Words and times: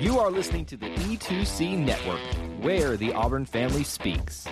You 0.00 0.18
are 0.18 0.30
listening 0.30 0.64
to 0.64 0.78
the 0.78 0.86
E2C 0.86 1.76
Network, 1.76 2.22
where 2.64 2.96
the 2.96 3.12
Auburn 3.12 3.44
family 3.44 3.84
speaks. 3.84 4.46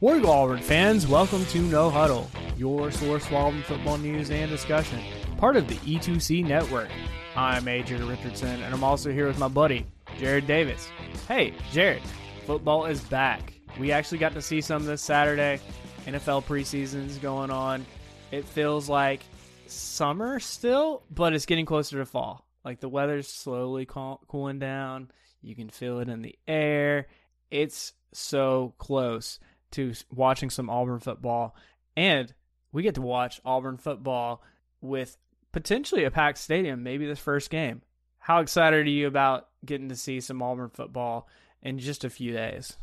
Warrior 0.00 0.26
Auburn 0.26 0.60
fans, 0.60 1.06
welcome 1.06 1.44
to 1.44 1.58
No 1.58 1.90
Huddle, 1.90 2.30
your 2.56 2.90
source 2.90 3.26
for 3.26 3.34
Auburn 3.34 3.62
football 3.64 3.98
news 3.98 4.30
and 4.30 4.50
discussion, 4.50 4.98
part 5.36 5.56
of 5.56 5.68
the 5.68 5.74
E2C 5.74 6.42
Network. 6.42 6.88
I'm 7.36 7.66
AJ 7.66 8.08
Richardson, 8.08 8.62
and 8.62 8.72
I'm 8.72 8.82
also 8.82 9.12
here 9.12 9.26
with 9.26 9.38
my 9.38 9.48
buddy, 9.48 9.84
Jared 10.18 10.46
Davis. 10.46 10.88
Hey, 11.28 11.52
Jared, 11.70 12.00
football 12.46 12.86
is 12.86 13.02
back. 13.02 13.52
We 13.78 13.92
actually 13.92 14.16
got 14.16 14.32
to 14.32 14.40
see 14.40 14.62
some 14.62 14.86
this 14.86 15.02
Saturday. 15.02 15.60
NFL 16.06 16.44
preseason's 16.44 17.18
going 17.18 17.50
on. 17.50 17.84
It 18.30 18.46
feels 18.46 18.88
like 18.88 19.20
summer 19.70 20.40
still, 20.40 21.04
but 21.10 21.32
it's 21.32 21.46
getting 21.46 21.66
closer 21.66 21.98
to 21.98 22.06
fall. 22.06 22.46
Like 22.64 22.80
the 22.80 22.88
weather's 22.88 23.28
slowly 23.28 23.86
cooling 23.86 24.58
down. 24.58 25.10
You 25.42 25.54
can 25.54 25.70
feel 25.70 26.00
it 26.00 26.08
in 26.08 26.22
the 26.22 26.38
air. 26.46 27.06
It's 27.50 27.92
so 28.12 28.74
close 28.78 29.38
to 29.72 29.94
watching 30.10 30.50
some 30.50 30.68
Auburn 30.68 31.00
football. 31.00 31.54
And 31.96 32.32
we 32.72 32.82
get 32.82 32.96
to 32.96 33.02
watch 33.02 33.40
Auburn 33.44 33.78
football 33.78 34.42
with 34.80 35.16
potentially 35.52 36.04
a 36.04 36.10
packed 36.10 36.38
stadium, 36.38 36.82
maybe 36.82 37.06
this 37.06 37.18
first 37.18 37.50
game. 37.50 37.82
How 38.18 38.40
excited 38.40 38.86
are 38.86 38.90
you 38.90 39.06
about 39.06 39.48
getting 39.64 39.88
to 39.88 39.96
see 39.96 40.20
some 40.20 40.42
Auburn 40.42 40.70
football 40.70 41.26
in 41.62 41.78
just 41.78 42.04
a 42.04 42.10
few 42.10 42.32
days? 42.32 42.76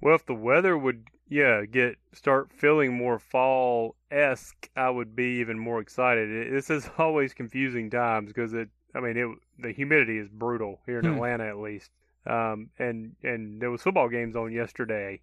Well, 0.00 0.14
if 0.14 0.26
the 0.26 0.34
weather 0.34 0.76
would, 0.76 1.06
yeah, 1.28 1.64
get 1.64 1.96
start 2.12 2.50
feeling 2.52 2.92
more 2.96 3.18
fall 3.18 3.96
esque, 4.10 4.68
I 4.76 4.90
would 4.90 5.16
be 5.16 5.40
even 5.40 5.58
more 5.58 5.80
excited. 5.80 6.30
It, 6.30 6.50
this 6.50 6.70
is 6.70 6.88
always 6.98 7.34
confusing 7.34 7.90
times 7.90 8.28
because 8.28 8.52
it. 8.52 8.68
I 8.94 9.00
mean, 9.00 9.16
it 9.16 9.28
the 9.58 9.72
humidity 9.72 10.18
is 10.18 10.28
brutal 10.28 10.80
here 10.84 10.98
in 10.98 11.06
hmm. 11.06 11.14
Atlanta, 11.14 11.48
at 11.48 11.58
least. 11.58 11.90
Um, 12.26 12.70
and 12.78 13.16
and 13.22 13.60
there 13.60 13.70
was 13.70 13.82
football 13.82 14.08
games 14.08 14.36
on 14.36 14.52
yesterday, 14.52 15.20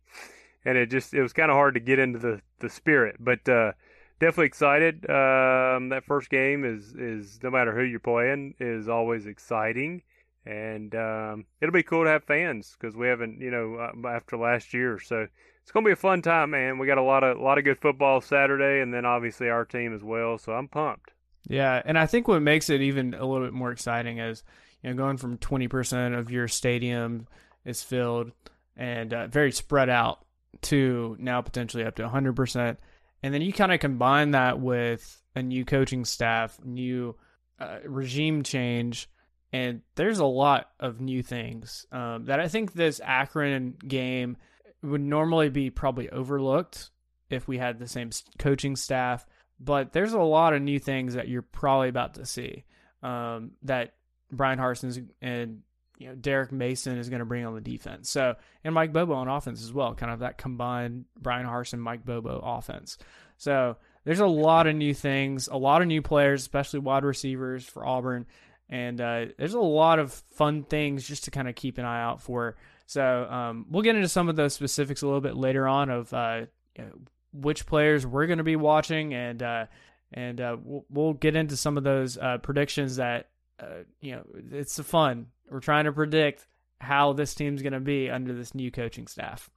and 0.66 0.78
it 0.78 0.90
just 0.90 1.14
it 1.14 1.22
was 1.22 1.34
kind 1.34 1.52
of 1.52 1.56
hard 1.56 1.76
to 1.76 1.80
get 1.80 2.00
into 2.00 2.20
the 2.20 2.42
the 2.60 2.70
spirit. 2.70 3.18
But 3.20 3.48
uh, 3.48 3.74
definitely 4.20 4.48
excited. 4.48 5.10
Um, 5.10 5.90
that 5.90 6.04
first 6.06 6.30
game 6.30 6.66
is 6.66 6.96
is 6.96 7.40
no 7.44 7.52
matter 7.52 7.76
who 7.76 7.84
you're 7.84 8.00
playing 8.00 8.56
is 8.60 8.90
always 8.90 9.28
exciting 9.28 10.02
and 10.46 10.96
um, 10.96 11.46
it'll 11.62 11.74
be 11.74 11.84
cool 11.84 12.06
to 12.06 12.10
have 12.10 12.24
fans 12.24 12.76
because 12.80 12.96
we 12.96 13.08
haven't, 13.08 13.40
you 13.40 13.52
know, 13.52 13.76
uh, 13.76 14.08
after 14.08 14.38
last 14.38 14.74
year. 14.74 15.00
So 15.00 15.28
it's 15.62 15.72
gonna 15.72 15.86
be 15.86 15.92
a 15.92 15.98
fun 15.98 16.22
time, 16.22 16.52
man. 16.52 16.78
We 16.78 16.88
got 16.88 16.98
a 16.98 17.04
lot 17.04 17.24
of 17.24 17.38
a 17.38 17.42
lot 17.42 17.58
of 17.58 17.64
good 17.64 17.80
football 17.80 18.22
Saturday, 18.22 18.82
and 18.82 18.94
then 18.94 19.06
obviously 19.06 19.50
our 19.50 19.66
team 19.66 19.94
as 19.94 20.04
well. 20.04 20.38
So 20.38 20.54
I'm 20.54 20.68
pumped. 20.68 21.12
Yeah, 21.48 21.82
and 21.86 21.98
I 21.98 22.06
think 22.06 22.28
what 22.28 22.42
makes 22.42 22.70
it 22.70 22.82
even 22.82 23.14
a 23.14 23.26
little 23.26 23.46
bit 23.46 23.54
more 23.54 23.72
exciting 23.72 24.20
is 24.20 24.44
you 24.84 24.90
know 24.90 24.96
going 24.96 25.18
from 25.18 25.38
20% 25.38 26.18
of 26.18 26.32
your 26.32 26.48
stadium 26.48 27.28
is 27.66 27.84
filled 27.84 28.32
and 28.76 29.14
uh, 29.14 29.28
very 29.28 29.52
spread 29.52 29.90
out 29.90 30.26
to 30.62 31.16
now 31.20 31.42
potentially 31.42 31.84
up 31.84 31.96
to 31.96 32.08
100%. 32.08 32.78
And 33.22 33.34
then 33.34 33.42
you 33.42 33.52
kind 33.52 33.74
of 33.74 33.80
combine 33.80 34.32
that 34.32 34.60
with 34.60 35.22
a 35.36 35.44
new 35.44 35.66
coaching 35.66 36.06
staff, 36.06 36.58
new 36.64 37.16
uh, 37.60 37.80
regime 37.86 38.44
change 38.44 39.10
and 39.52 39.82
there's 39.96 40.20
a 40.20 40.26
lot 40.26 40.70
of 40.80 41.02
new 41.02 41.24
things 41.24 41.86
um, 41.92 42.26
that 42.26 42.40
I 42.40 42.48
think 42.48 42.74
this 42.74 43.02
Akron 43.04 43.76
game 43.86 44.38
would 44.82 45.02
normally 45.02 45.50
be 45.50 45.70
probably 45.70 46.10
overlooked 46.10 46.92
if 47.30 47.48
we 47.48 47.58
had 47.58 47.80
the 47.80 47.88
same 47.88 48.10
coaching 48.38 48.76
staff. 48.76 49.26
But 49.60 49.92
there's 49.92 50.14
a 50.14 50.20
lot 50.20 50.54
of 50.54 50.62
new 50.62 50.80
things 50.80 51.16
that 51.16 51.28
you're 51.28 51.42
probably 51.42 51.90
about 51.90 52.16
to 52.16 52.26
see 52.26 52.64
um, 53.04 53.52
that 53.64 53.94
Bryan 54.32 54.60
Harsin 54.60 55.10
and 55.22 55.62
you 55.98 56.08
know 56.08 56.16
Derek 56.16 56.52
Mason 56.52 56.98
is 56.98 57.10
going 57.10 57.20
to 57.20 57.26
bring 57.26 57.46
on 57.46 57.56
the 57.56 57.62
defense. 57.62 58.10
So 58.10 58.36
and 58.64 58.74
Mike 58.74 58.94
Bobo 58.94 59.14
on 59.14 59.28
offense 59.28 59.62
as 59.62 59.74
well, 59.74 59.96
kind 59.96 60.14
of 60.14 60.20
that 60.20 60.38
combined 60.38 61.06
Bryan 61.20 61.46
Harsin 61.46 61.80
Mike 61.80 62.06
Bobo 62.06 62.40
offense. 62.44 62.98
So 63.38 63.78
there's 64.06 64.22
a 64.22 64.28
lot 64.28 64.68
of 64.68 64.76
new 64.76 64.94
things, 64.94 65.50
a 65.50 65.58
lot 65.58 65.82
of 65.82 65.88
new 65.88 66.02
players, 66.02 66.42
especially 66.42 66.80
wide 66.80 67.04
receivers 67.04 67.66
for 67.66 67.86
Auburn 67.86 68.26
and 68.70 69.02
uh, 69.02 69.26
there's 69.38 69.56
a 69.56 69.60
lot 69.60 70.00
of 70.00 70.14
fun 70.14 70.64
things 70.64 71.08
just 71.08 71.24
to 71.24 71.32
kind 71.32 71.50
of 71.50 71.56
keep 71.56 71.78
an 71.78 71.86
eye 71.86 72.02
out 72.02 72.22
for. 72.22 72.56
So 72.90 73.28
um, 73.30 73.68
we'll 73.70 73.84
get 73.84 73.96
into 73.96 74.08
some 74.08 74.30
of 74.30 74.36
those 74.36 74.56
specifics 74.56 75.04
a 75.04 75.06
little 75.06 75.22
bit 75.22 75.38
later 75.38 75.68
on 75.68 75.92
of 75.92 76.12
uh, 76.12 76.46
you 76.76 76.86
know, 76.86 76.92
which 77.32 77.68
players 77.68 78.04
we're 78.04 78.26
going 78.26 78.40
to 78.40 78.44
be 78.44 78.56
watching, 78.56 79.14
and 79.14 79.44
uh, 79.44 79.66
and 80.12 80.42
uh, 80.42 80.58
we'll, 80.60 80.86
we'll, 80.90 81.14
get 81.14 81.36
into 81.36 81.56
some 81.56 81.78
of 81.78 81.84
those 81.84 82.18
uh, 82.18 82.40
predictions 82.40 82.96
that 82.96 83.30
uh, 83.60 83.84
you 84.02 84.14
know 84.14 84.24
it's 84.52 84.80
fun. 84.80 85.28
We're 85.52 85.60
trying 85.60 85.86
to 85.86 85.92
predict 85.92 86.48
how 86.82 87.14
this 87.14 87.36
team's 87.36 87.62
going 87.62 87.74
to 87.74 87.80
be 87.80 88.10
under 88.10 88.34
this 88.34 88.56
new 88.56 88.72
coaching 88.72 89.06
staff. 89.06 89.52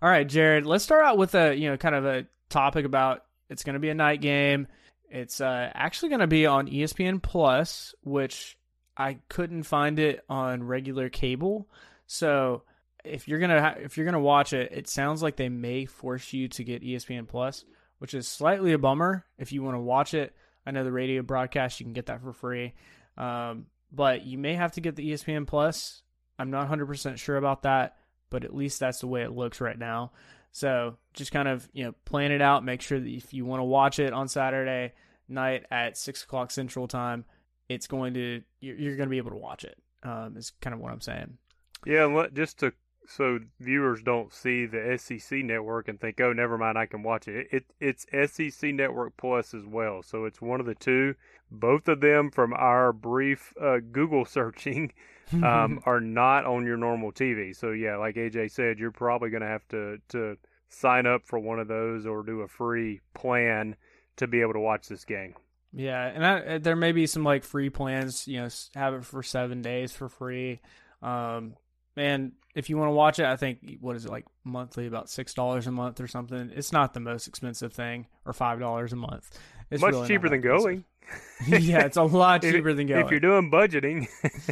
All 0.00 0.08
right, 0.08 0.28
Jared, 0.28 0.64
let's 0.64 0.84
start 0.84 1.04
out 1.04 1.18
with 1.18 1.34
a 1.34 1.56
you 1.56 1.68
know 1.68 1.76
kind 1.76 1.96
of 1.96 2.06
a 2.06 2.26
topic 2.48 2.84
about 2.84 3.24
it's 3.50 3.64
going 3.64 3.74
to 3.74 3.80
be 3.80 3.90
a 3.90 3.94
night 3.94 4.20
game. 4.20 4.68
It's 5.10 5.40
uh, 5.40 5.68
actually 5.74 6.10
going 6.10 6.20
to 6.20 6.28
be 6.28 6.46
on 6.46 6.68
ESPN 6.68 7.20
Plus, 7.20 7.92
which 8.04 8.56
I 8.96 9.18
couldn't 9.28 9.64
find 9.64 9.98
it 9.98 10.24
on 10.28 10.62
regular 10.62 11.08
cable. 11.08 11.66
So 12.12 12.64
if 13.04 13.26
you're 13.26 13.38
gonna 13.38 13.60
ha- 13.60 13.76
if 13.78 13.96
you're 13.96 14.04
gonna 14.04 14.20
watch 14.20 14.52
it, 14.52 14.70
it 14.70 14.86
sounds 14.86 15.22
like 15.22 15.36
they 15.36 15.48
may 15.48 15.86
force 15.86 16.32
you 16.34 16.46
to 16.48 16.62
get 16.62 16.82
ESPN 16.82 17.26
Plus, 17.26 17.64
which 18.00 18.12
is 18.12 18.28
slightly 18.28 18.74
a 18.74 18.78
bummer. 18.78 19.24
If 19.38 19.50
you 19.50 19.62
want 19.62 19.76
to 19.76 19.80
watch 19.80 20.12
it, 20.12 20.34
I 20.66 20.72
know 20.72 20.84
the 20.84 20.92
radio 20.92 21.22
broadcast 21.22 21.80
you 21.80 21.86
can 21.86 21.94
get 21.94 22.06
that 22.06 22.20
for 22.20 22.34
free, 22.34 22.74
um, 23.16 23.66
but 23.90 24.26
you 24.26 24.36
may 24.36 24.54
have 24.54 24.72
to 24.72 24.82
get 24.82 24.94
the 24.94 25.10
ESPN 25.10 25.46
Plus. 25.46 26.02
I'm 26.38 26.50
not 26.50 26.68
100% 26.68 27.16
sure 27.18 27.36
about 27.36 27.62
that, 27.62 27.96
but 28.28 28.44
at 28.44 28.54
least 28.54 28.78
that's 28.78 29.00
the 29.00 29.06
way 29.06 29.22
it 29.22 29.32
looks 29.32 29.60
right 29.60 29.78
now. 29.78 30.12
So 30.50 30.98
just 31.14 31.32
kind 31.32 31.48
of 31.48 31.66
you 31.72 31.84
know 31.84 31.94
plan 32.04 32.30
it 32.30 32.42
out. 32.42 32.62
Make 32.62 32.82
sure 32.82 33.00
that 33.00 33.08
if 33.08 33.32
you 33.32 33.46
want 33.46 33.60
to 33.60 33.64
watch 33.64 33.98
it 33.98 34.12
on 34.12 34.28
Saturday 34.28 34.92
night 35.30 35.64
at 35.70 35.96
six 35.96 36.24
o'clock 36.24 36.50
Central 36.50 36.86
Time, 36.86 37.24
it's 37.70 37.86
going 37.86 38.12
to 38.14 38.42
you're, 38.60 38.76
you're 38.76 38.96
going 38.96 39.08
to 39.08 39.10
be 39.10 39.16
able 39.16 39.30
to 39.30 39.38
watch 39.38 39.64
it. 39.64 39.78
Um, 40.02 40.36
is 40.36 40.52
kind 40.60 40.74
of 40.74 40.80
what 40.80 40.92
I'm 40.92 41.00
saying. 41.00 41.38
Yeah, 41.84 42.26
just 42.32 42.60
to 42.60 42.72
so 43.06 43.40
viewers 43.60 44.02
don't 44.02 44.32
see 44.32 44.66
the 44.66 44.96
SEC 44.98 45.38
network 45.38 45.88
and 45.88 46.00
think, 46.00 46.20
oh, 46.20 46.32
never 46.32 46.56
mind, 46.56 46.78
I 46.78 46.86
can 46.86 47.02
watch 47.02 47.28
it. 47.28 47.48
It 47.50 47.64
it's 47.80 48.06
SEC 48.32 48.74
Network 48.74 49.16
Plus 49.16 49.54
as 49.54 49.66
well, 49.66 50.02
so 50.02 50.24
it's 50.24 50.40
one 50.40 50.60
of 50.60 50.66
the 50.66 50.74
two. 50.74 51.14
Both 51.50 51.88
of 51.88 52.00
them, 52.00 52.30
from 52.30 52.52
our 52.54 52.92
brief 52.92 53.52
uh, 53.60 53.78
Google 53.90 54.24
searching, 54.24 54.92
um, 55.32 55.80
are 55.86 56.00
not 56.00 56.44
on 56.46 56.64
your 56.64 56.76
normal 56.76 57.12
TV. 57.12 57.54
So 57.54 57.70
yeah, 57.70 57.96
like 57.96 58.16
AJ 58.16 58.52
said, 58.52 58.78
you're 58.78 58.90
probably 58.90 59.30
going 59.30 59.42
to 59.42 59.48
have 59.48 59.66
to 59.68 59.98
to 60.10 60.36
sign 60.68 61.06
up 61.06 61.26
for 61.26 61.38
one 61.38 61.58
of 61.58 61.68
those 61.68 62.06
or 62.06 62.22
do 62.22 62.40
a 62.40 62.48
free 62.48 63.00
plan 63.14 63.76
to 64.16 64.26
be 64.26 64.40
able 64.40 64.54
to 64.54 64.60
watch 64.60 64.88
this 64.88 65.04
game. 65.04 65.34
Yeah, 65.74 66.06
and 66.06 66.26
I, 66.26 66.58
there 66.58 66.76
may 66.76 66.92
be 66.92 67.06
some 67.06 67.24
like 67.24 67.44
free 67.44 67.70
plans. 67.70 68.28
You 68.28 68.42
know, 68.42 68.48
have 68.74 68.94
it 68.94 69.04
for 69.04 69.22
seven 69.22 69.62
days 69.62 69.92
for 69.92 70.08
free. 70.08 70.60
Um, 71.02 71.56
and 71.96 72.32
if 72.54 72.68
you 72.68 72.76
want 72.76 72.88
to 72.88 72.92
watch 72.92 73.18
it, 73.18 73.24
I 73.24 73.36
think 73.36 73.78
what 73.80 73.96
is 73.96 74.04
it 74.04 74.10
like 74.10 74.26
monthly, 74.44 74.86
about 74.86 75.08
six 75.08 75.34
dollars 75.34 75.66
a 75.66 75.70
month 75.70 76.00
or 76.00 76.06
something. 76.06 76.50
It's 76.54 76.72
not 76.72 76.94
the 76.94 77.00
most 77.00 77.26
expensive 77.26 77.72
thing, 77.72 78.06
or 78.24 78.32
five 78.32 78.60
dollars 78.60 78.92
a 78.92 78.96
month. 78.96 79.30
It's 79.70 79.80
much 79.80 79.92
really 79.92 80.08
cheaper 80.08 80.28
than 80.28 80.40
going. 80.40 80.84
yeah, 81.46 81.84
it's 81.84 81.96
a 81.96 82.02
lot 82.02 82.42
cheaper 82.42 82.70
if, 82.70 82.76
than 82.76 82.86
going. 82.86 83.04
If 83.04 83.10
you're 83.10 83.20
doing 83.20 83.50
budgeting, 83.50 84.08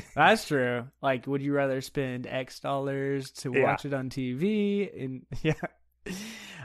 that's 0.14 0.46
true. 0.46 0.88
Like, 1.02 1.26
would 1.26 1.42
you 1.42 1.52
rather 1.52 1.80
spend 1.80 2.26
X 2.26 2.60
dollars 2.60 3.30
to 3.32 3.52
yeah. 3.52 3.62
watch 3.62 3.84
it 3.84 3.94
on 3.94 4.10
TV? 4.10 5.02
And 5.02 5.26
yeah, 5.42 6.14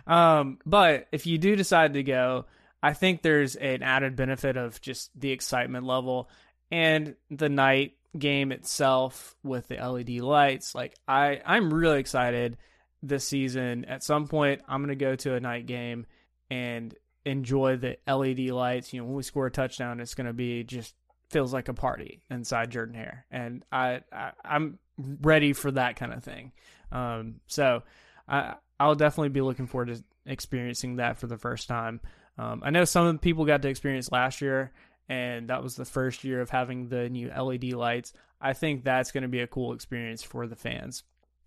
um, 0.07 0.59
but 0.65 1.07
if 1.11 1.25
you 1.25 1.37
do 1.37 1.55
decide 1.55 1.93
to 1.93 2.03
go, 2.03 2.45
I 2.81 2.93
think 2.93 3.21
there's 3.21 3.55
an 3.55 3.83
added 3.83 4.15
benefit 4.15 4.57
of 4.57 4.81
just 4.81 5.11
the 5.19 5.31
excitement 5.31 5.85
level 5.85 6.29
and 6.71 7.15
the 7.29 7.49
night 7.49 7.93
game 8.17 8.51
itself 8.51 9.35
with 9.43 9.67
the 9.67 9.75
LED 9.75 10.21
lights. 10.21 10.75
Like 10.75 10.95
I, 11.07 11.41
I'm 11.45 11.73
really 11.73 11.99
excited 11.99 12.57
this 13.01 13.27
season. 13.27 13.85
At 13.85 14.03
some 14.03 14.27
point, 14.27 14.61
I'm 14.67 14.81
gonna 14.81 14.95
go 14.95 15.15
to 15.15 15.35
a 15.35 15.39
night 15.39 15.65
game 15.65 16.05
and 16.49 16.93
enjoy 17.25 17.77
the 17.77 17.97
LED 18.07 18.51
lights. 18.51 18.93
You 18.93 19.01
know, 19.01 19.07
when 19.07 19.15
we 19.15 19.23
score 19.23 19.47
a 19.47 19.51
touchdown, 19.51 19.99
it's 19.99 20.15
gonna 20.15 20.33
be 20.33 20.63
just 20.63 20.95
feels 21.29 21.53
like 21.53 21.67
a 21.67 21.73
party 21.73 22.21
inside 22.29 22.71
Jordan 22.71 22.95
Hare, 22.95 23.25
and 23.31 23.63
I, 23.71 24.01
I 24.11 24.31
am 24.43 24.79
ready 24.97 25.53
for 25.53 25.71
that 25.71 25.95
kind 25.95 26.13
of 26.13 26.23
thing. 26.23 26.51
Um, 26.91 27.35
so 27.47 27.83
I 28.27 28.55
I'll 28.79 28.95
definitely 28.95 29.29
be 29.29 29.41
looking 29.41 29.67
forward 29.67 29.95
to 29.95 30.03
experiencing 30.25 30.97
that 30.97 31.17
for 31.17 31.27
the 31.27 31.37
first 31.37 31.67
time. 31.67 32.01
Um, 32.37 32.61
I 32.65 32.69
know 32.69 32.85
some 32.85 33.17
people 33.17 33.45
got 33.45 33.61
to 33.61 33.69
experience 33.69 34.11
last 34.11 34.41
year, 34.41 34.73
and 35.07 35.49
that 35.49 35.63
was 35.63 35.75
the 35.75 35.85
first 35.85 36.23
year 36.23 36.41
of 36.41 36.49
having 36.49 36.89
the 36.89 37.09
new 37.09 37.29
LED 37.29 37.73
lights. 37.73 38.13
I 38.41 38.53
think 38.53 38.83
that's 38.83 39.11
going 39.11 39.23
to 39.23 39.29
be 39.29 39.41
a 39.41 39.47
cool 39.47 39.73
experience 39.73 40.23
for 40.23 40.47
the 40.47 40.55
fans 40.55 41.03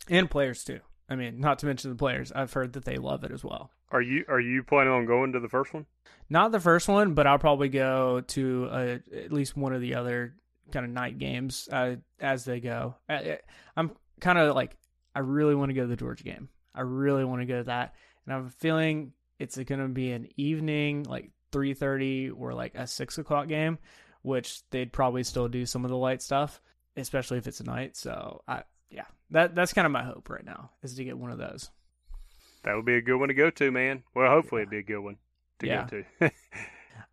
and 0.08 0.30
players 0.30 0.64
too. 0.64 0.80
I 1.08 1.16
mean, 1.16 1.40
not 1.40 1.60
to 1.60 1.66
mention 1.66 1.90
the 1.90 1.96
players. 1.96 2.32
I've 2.32 2.52
heard 2.52 2.74
that 2.74 2.84
they 2.84 2.96
love 2.96 3.24
it 3.24 3.32
as 3.32 3.42
well. 3.42 3.70
Are 3.90 4.02
you 4.02 4.24
are 4.28 4.40
you 4.40 4.62
planning 4.62 4.92
on 4.92 5.06
going 5.06 5.32
to 5.32 5.40
the 5.40 5.48
first 5.48 5.72
one? 5.72 5.86
Not 6.28 6.52
the 6.52 6.60
first 6.60 6.88
one, 6.88 7.14
but 7.14 7.26
I'll 7.26 7.38
probably 7.38 7.70
go 7.70 8.20
to 8.20 8.68
uh, 8.70 8.98
at 9.16 9.32
least 9.32 9.56
one 9.56 9.72
of 9.72 9.80
the 9.80 9.94
other 9.94 10.34
kind 10.70 10.84
of 10.84 10.92
night 10.92 11.18
games 11.18 11.68
uh, 11.72 11.96
as 12.20 12.44
they 12.44 12.60
go. 12.60 12.96
I, 13.08 13.38
I'm 13.74 13.92
kind 14.20 14.38
of 14.38 14.54
like 14.54 14.76
I 15.14 15.20
really 15.20 15.54
want 15.54 15.70
to 15.70 15.74
go 15.74 15.82
to 15.82 15.86
the 15.86 15.96
Georgia 15.96 16.24
game. 16.24 16.50
I 16.74 16.82
really 16.82 17.24
want 17.24 17.40
to 17.40 17.46
go 17.46 17.58
to 17.58 17.64
that, 17.64 17.94
and 18.24 18.34
I 18.34 18.36
have 18.36 18.46
a 18.46 18.50
feeling 18.50 19.12
it's 19.38 19.56
going 19.56 19.80
to 19.80 19.88
be 19.88 20.12
an 20.12 20.28
evening, 20.36 21.04
like 21.04 21.30
three 21.52 21.74
thirty 21.74 22.30
or 22.30 22.54
like 22.54 22.74
a 22.74 22.86
six 22.86 23.18
o'clock 23.18 23.48
game, 23.48 23.78
which 24.22 24.60
they'd 24.70 24.92
probably 24.92 25.22
still 25.24 25.48
do 25.48 25.66
some 25.66 25.84
of 25.84 25.90
the 25.90 25.96
light 25.96 26.22
stuff, 26.22 26.60
especially 26.96 27.38
if 27.38 27.46
it's 27.46 27.60
a 27.60 27.64
night. 27.64 27.96
So 27.96 28.42
I, 28.48 28.62
yeah, 28.90 29.04
that 29.30 29.54
that's 29.54 29.72
kind 29.72 29.86
of 29.86 29.92
my 29.92 30.02
hope 30.04 30.28
right 30.30 30.44
now 30.44 30.70
is 30.82 30.94
to 30.94 31.04
get 31.04 31.18
one 31.18 31.30
of 31.30 31.38
those. 31.38 31.70
That 32.64 32.74
would 32.74 32.84
be 32.84 32.96
a 32.96 33.00
good 33.02 33.16
one 33.18 33.28
to 33.28 33.34
go 33.34 33.50
to, 33.50 33.70
man. 33.70 34.02
Well, 34.14 34.30
hopefully 34.30 34.62
it'd 34.62 34.70
be 34.70 34.78
a 34.78 34.82
good 34.82 34.98
one 34.98 35.16
to 35.60 35.66
Yeah. 35.66 35.86
go 35.88 36.02
to. 36.20 36.30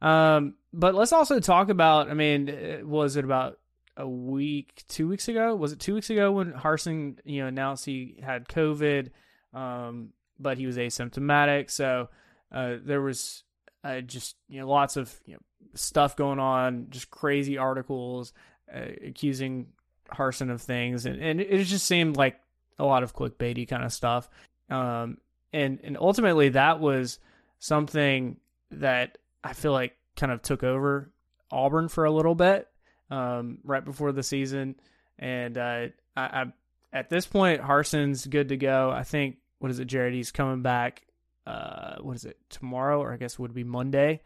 Um, 0.01 0.55
but 0.73 0.93
let's 0.93 1.13
also 1.13 1.39
talk 1.39 1.69
about. 1.69 2.09
I 2.09 2.13
mean, 2.15 2.49
uh, 2.49 2.85
was 2.85 3.15
it 3.15 3.23
about 3.23 3.59
a 3.95 4.07
week, 4.07 4.83
two 4.89 5.07
weeks 5.07 5.27
ago? 5.29 5.55
Was 5.55 5.71
it 5.71 5.79
two 5.79 5.93
weeks 5.95 6.09
ago 6.09 6.31
when 6.33 6.51
Harsin, 6.51 7.17
you 7.23 7.41
know, 7.41 7.47
announced 7.47 7.85
he 7.85 8.17
had 8.21 8.47
COVID, 8.47 9.09
um, 9.53 10.09
but 10.37 10.57
he 10.57 10.65
was 10.67 10.77
asymptomatic. 10.77 11.71
So 11.71 12.09
uh, 12.51 12.75
there 12.83 13.01
was 13.01 13.43
uh, 13.85 14.01
just 14.01 14.35
you 14.49 14.59
know 14.59 14.67
lots 14.67 14.97
of 14.97 15.13
you 15.25 15.33
know 15.33 15.39
stuff 15.75 16.15
going 16.15 16.39
on, 16.39 16.87
just 16.89 17.11
crazy 17.11 17.57
articles 17.57 18.33
uh, 18.73 18.79
accusing 19.05 19.67
Harsin 20.11 20.51
of 20.51 20.61
things, 20.61 21.05
and 21.05 21.21
and 21.21 21.39
it 21.39 21.63
just 21.65 21.85
seemed 21.85 22.17
like 22.17 22.39
a 22.79 22.83
lot 22.83 23.03
of 23.03 23.15
clickbaity 23.15 23.67
kind 23.67 23.83
of 23.83 23.93
stuff. 23.93 24.27
Um, 24.69 25.19
and 25.53 25.79
and 25.83 25.97
ultimately 25.97 26.49
that 26.49 26.79
was 26.79 27.19
something 27.59 28.37
that 28.71 29.19
I 29.43 29.53
feel 29.53 29.71
like 29.71 29.95
kind 30.15 30.31
of 30.31 30.41
took 30.41 30.63
over 30.63 31.11
Auburn 31.51 31.87
for 31.87 32.05
a 32.05 32.11
little 32.11 32.35
bit 32.35 32.67
um, 33.11 33.59
right 33.63 33.85
before 33.85 34.11
the 34.11 34.23
season, 34.23 34.75
and 35.19 35.57
uh, 35.59 35.87
I, 36.17 36.21
I 36.21 36.45
at 36.91 37.09
this 37.11 37.27
point 37.27 37.61
Harsin's 37.61 38.25
good 38.25 38.49
to 38.49 38.57
go. 38.57 38.89
I 38.89 39.03
think 39.03 39.37
what 39.59 39.69
is 39.69 39.79
it, 39.79 39.85
Jared? 39.85 40.15
He's 40.15 40.31
coming 40.31 40.63
back. 40.63 41.04
Uh, 41.45 41.97
what 42.01 42.15
is 42.15 42.25
it 42.25 42.37
tomorrow, 42.49 43.01
or 43.01 43.13
I 43.13 43.17
guess 43.17 43.37
would 43.37 43.53
be 43.53 43.63
Monday. 43.63 44.21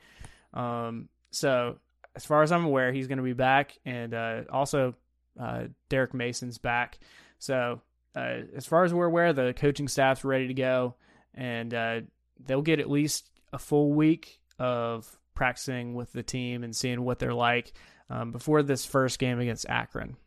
Um, 0.54 1.10
so 1.32 1.78
as 2.16 2.26
far 2.26 2.44
as 2.44 2.52
I'm 2.52 2.66
aware, 2.66 2.92
he's 2.92 3.08
going 3.08 3.18
to 3.18 3.24
be 3.24 3.34
back, 3.34 3.78
and 3.86 4.14
uh, 4.14 4.42
also 4.52 4.96
uh, 5.40 5.64
Derek 5.90 6.14
Mason's 6.14 6.58
back. 6.58 7.00
So 7.38 7.82
uh, 8.16 8.42
as 8.56 8.66
far 8.66 8.84
as 8.84 8.94
we're 8.94 9.06
aware, 9.06 9.34
the 9.34 9.54
coaching 9.54 9.88
staff's 9.88 10.24
ready 10.24 10.48
to 10.48 10.54
go, 10.54 10.96
and 11.34 11.74
uh, 11.74 12.02
they'll 12.46 12.62
get 12.62 12.80
at 12.80 12.90
least 12.90 13.30
a 13.54 13.60
full 13.60 13.94
week 13.94 14.40
of 14.58 15.20
practicing 15.36 15.94
with 15.94 16.12
the 16.12 16.24
team 16.24 16.64
and 16.64 16.76
seeing 16.76 17.04
what 17.04 17.20
they're 17.20 17.34
like 17.34 17.74
um, 18.10 18.32
before 18.32 18.64
this 18.64 18.86
first 18.86 19.20
game 19.20 19.40
against 19.40 19.66
Akron. 19.70 20.18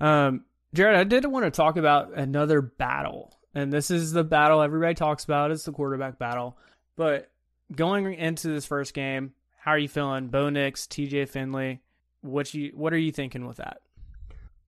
Um, 0.00 0.44
Jared, 0.74 0.96
I 0.96 1.04
did 1.04 1.24
want 1.24 1.46
to 1.46 1.50
talk 1.50 1.76
about 1.76 2.12
another 2.14 2.60
battle, 2.60 3.35
and 3.56 3.72
this 3.72 3.90
is 3.90 4.12
the 4.12 4.22
battle 4.22 4.60
everybody 4.60 4.94
talks 4.94 5.24
about. 5.24 5.50
It's 5.50 5.64
the 5.64 5.72
quarterback 5.72 6.18
battle, 6.18 6.58
but 6.94 7.30
going 7.74 8.12
into 8.14 8.48
this 8.48 8.66
first 8.66 8.92
game, 8.92 9.32
how 9.58 9.72
are 9.72 9.78
you 9.78 9.88
feeling? 9.88 10.28
Bo 10.28 10.50
Nix, 10.50 10.86
TJ 10.86 11.28
Finley, 11.30 11.80
what 12.20 12.52
you 12.52 12.72
what 12.74 12.92
are 12.92 12.98
you 12.98 13.10
thinking 13.10 13.46
with 13.46 13.56
that? 13.56 13.80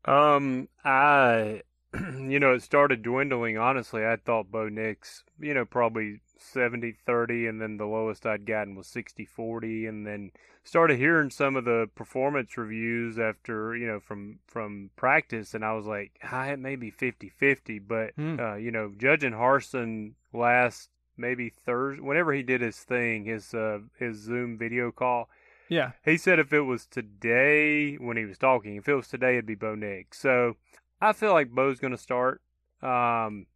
Um, 0.07 0.69
I, 0.83 1.63
you 1.95 2.41
know, 2.41 2.55
it 2.55 2.63
started 2.63 3.03
dwindling. 3.03 3.59
Honestly, 3.59 4.07
I 4.07 4.17
thought 4.17 4.51
Bo 4.51 4.71
Nix, 4.71 5.23
you 5.39 5.53
know, 5.53 5.67
probably 5.67 6.21
70 6.41 6.93
30, 6.93 7.47
and 7.47 7.61
then 7.61 7.77
the 7.77 7.87
lowest 7.87 8.27
I'd 8.27 8.47
gotten 8.47 8.75
was 8.75 8.87
60 8.87 9.25
40. 9.25 9.87
And 9.87 10.07
then 10.07 10.31
started 10.65 10.99
hearing 10.99 11.31
some 11.31 11.57
of 11.57 11.65
the 11.65 11.89
performance 11.95 12.57
reviews 12.57 13.19
after, 13.19 13.77
you 13.77 13.87
know, 13.87 14.01
from, 14.01 14.39
from 14.47 14.91
practice, 14.97 15.55
and 15.55 15.65
I 15.65 15.73
was 15.73 15.87
like, 15.87 16.19
I 16.23 16.47
had 16.47 16.59
maybe 16.61 16.91
50 16.91 17.29
50. 17.29 17.79
But, 17.79 18.15
Hmm. 18.17 18.39
uh, 18.39 18.55
you 18.57 18.71
know, 18.71 18.93
judging 18.97 19.33
Harsin 19.33 20.13
last 20.33 20.91
maybe 21.17 21.51
Thursday, 21.51 22.03
whenever 22.03 22.33
he 22.33 22.43
did 22.43 22.61
his 22.61 22.79
thing, 22.79 23.25
his, 23.25 23.53
uh, 23.55 23.81
his 23.99 24.19
Zoom 24.19 24.57
video 24.57 24.93
call, 24.93 25.29
Yeah, 25.69 25.93
he 26.05 26.17
said 26.17 26.39
if 26.39 26.53
it 26.53 26.61
was 26.63 26.87
today 26.87 27.97
when 27.97 28.17
he 28.17 28.25
was 28.25 28.39
talking, 28.39 28.77
if 28.77 28.89
it 28.89 28.95
was 28.95 29.09
today, 29.09 29.33
it'd 29.33 29.47
be 29.47 29.55
Bo 29.55 29.75
Nix. 29.75 30.19
So 30.21 30.57
I 31.01 31.13
feel 31.13 31.33
like 31.33 31.51
Bo's 31.51 31.81
going 31.81 31.91
to 31.91 31.99
start. 31.99 32.41
Um, 32.83 33.47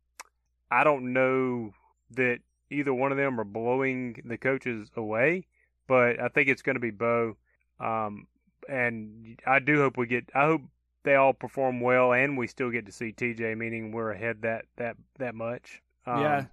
I 0.70 0.84
don't 0.84 1.12
know 1.12 1.74
that 2.10 2.40
either 2.72 2.92
one 2.94 3.12
of 3.12 3.18
them 3.18 3.40
are 3.40 3.44
blowing 3.44 4.22
the 4.24 4.38
coaches 4.38 4.90
away, 4.96 5.46
but 5.86 6.20
I 6.20 6.28
think 6.28 6.48
it's 6.48 6.62
going 6.62 6.76
to 6.76 6.80
be 6.80 6.90
Bo. 6.90 7.36
Um, 7.80 8.26
and 8.68 9.38
I 9.46 9.58
do 9.58 9.78
hope 9.78 9.96
we 9.96 10.06
get. 10.06 10.28
I 10.34 10.46
hope 10.46 10.62
they 11.02 11.14
all 11.16 11.32
perform 11.32 11.80
well, 11.80 12.12
and 12.12 12.38
we 12.38 12.46
still 12.46 12.70
get 12.70 12.86
to 12.86 12.92
see 12.92 13.12
TJ. 13.12 13.56
Meaning 13.56 13.92
we're 13.92 14.12
ahead 14.12 14.42
that 14.42 14.66
that 14.76 14.96
that 15.18 15.34
much. 15.34 15.82
Um, 16.06 16.20
yeah, 16.20 16.44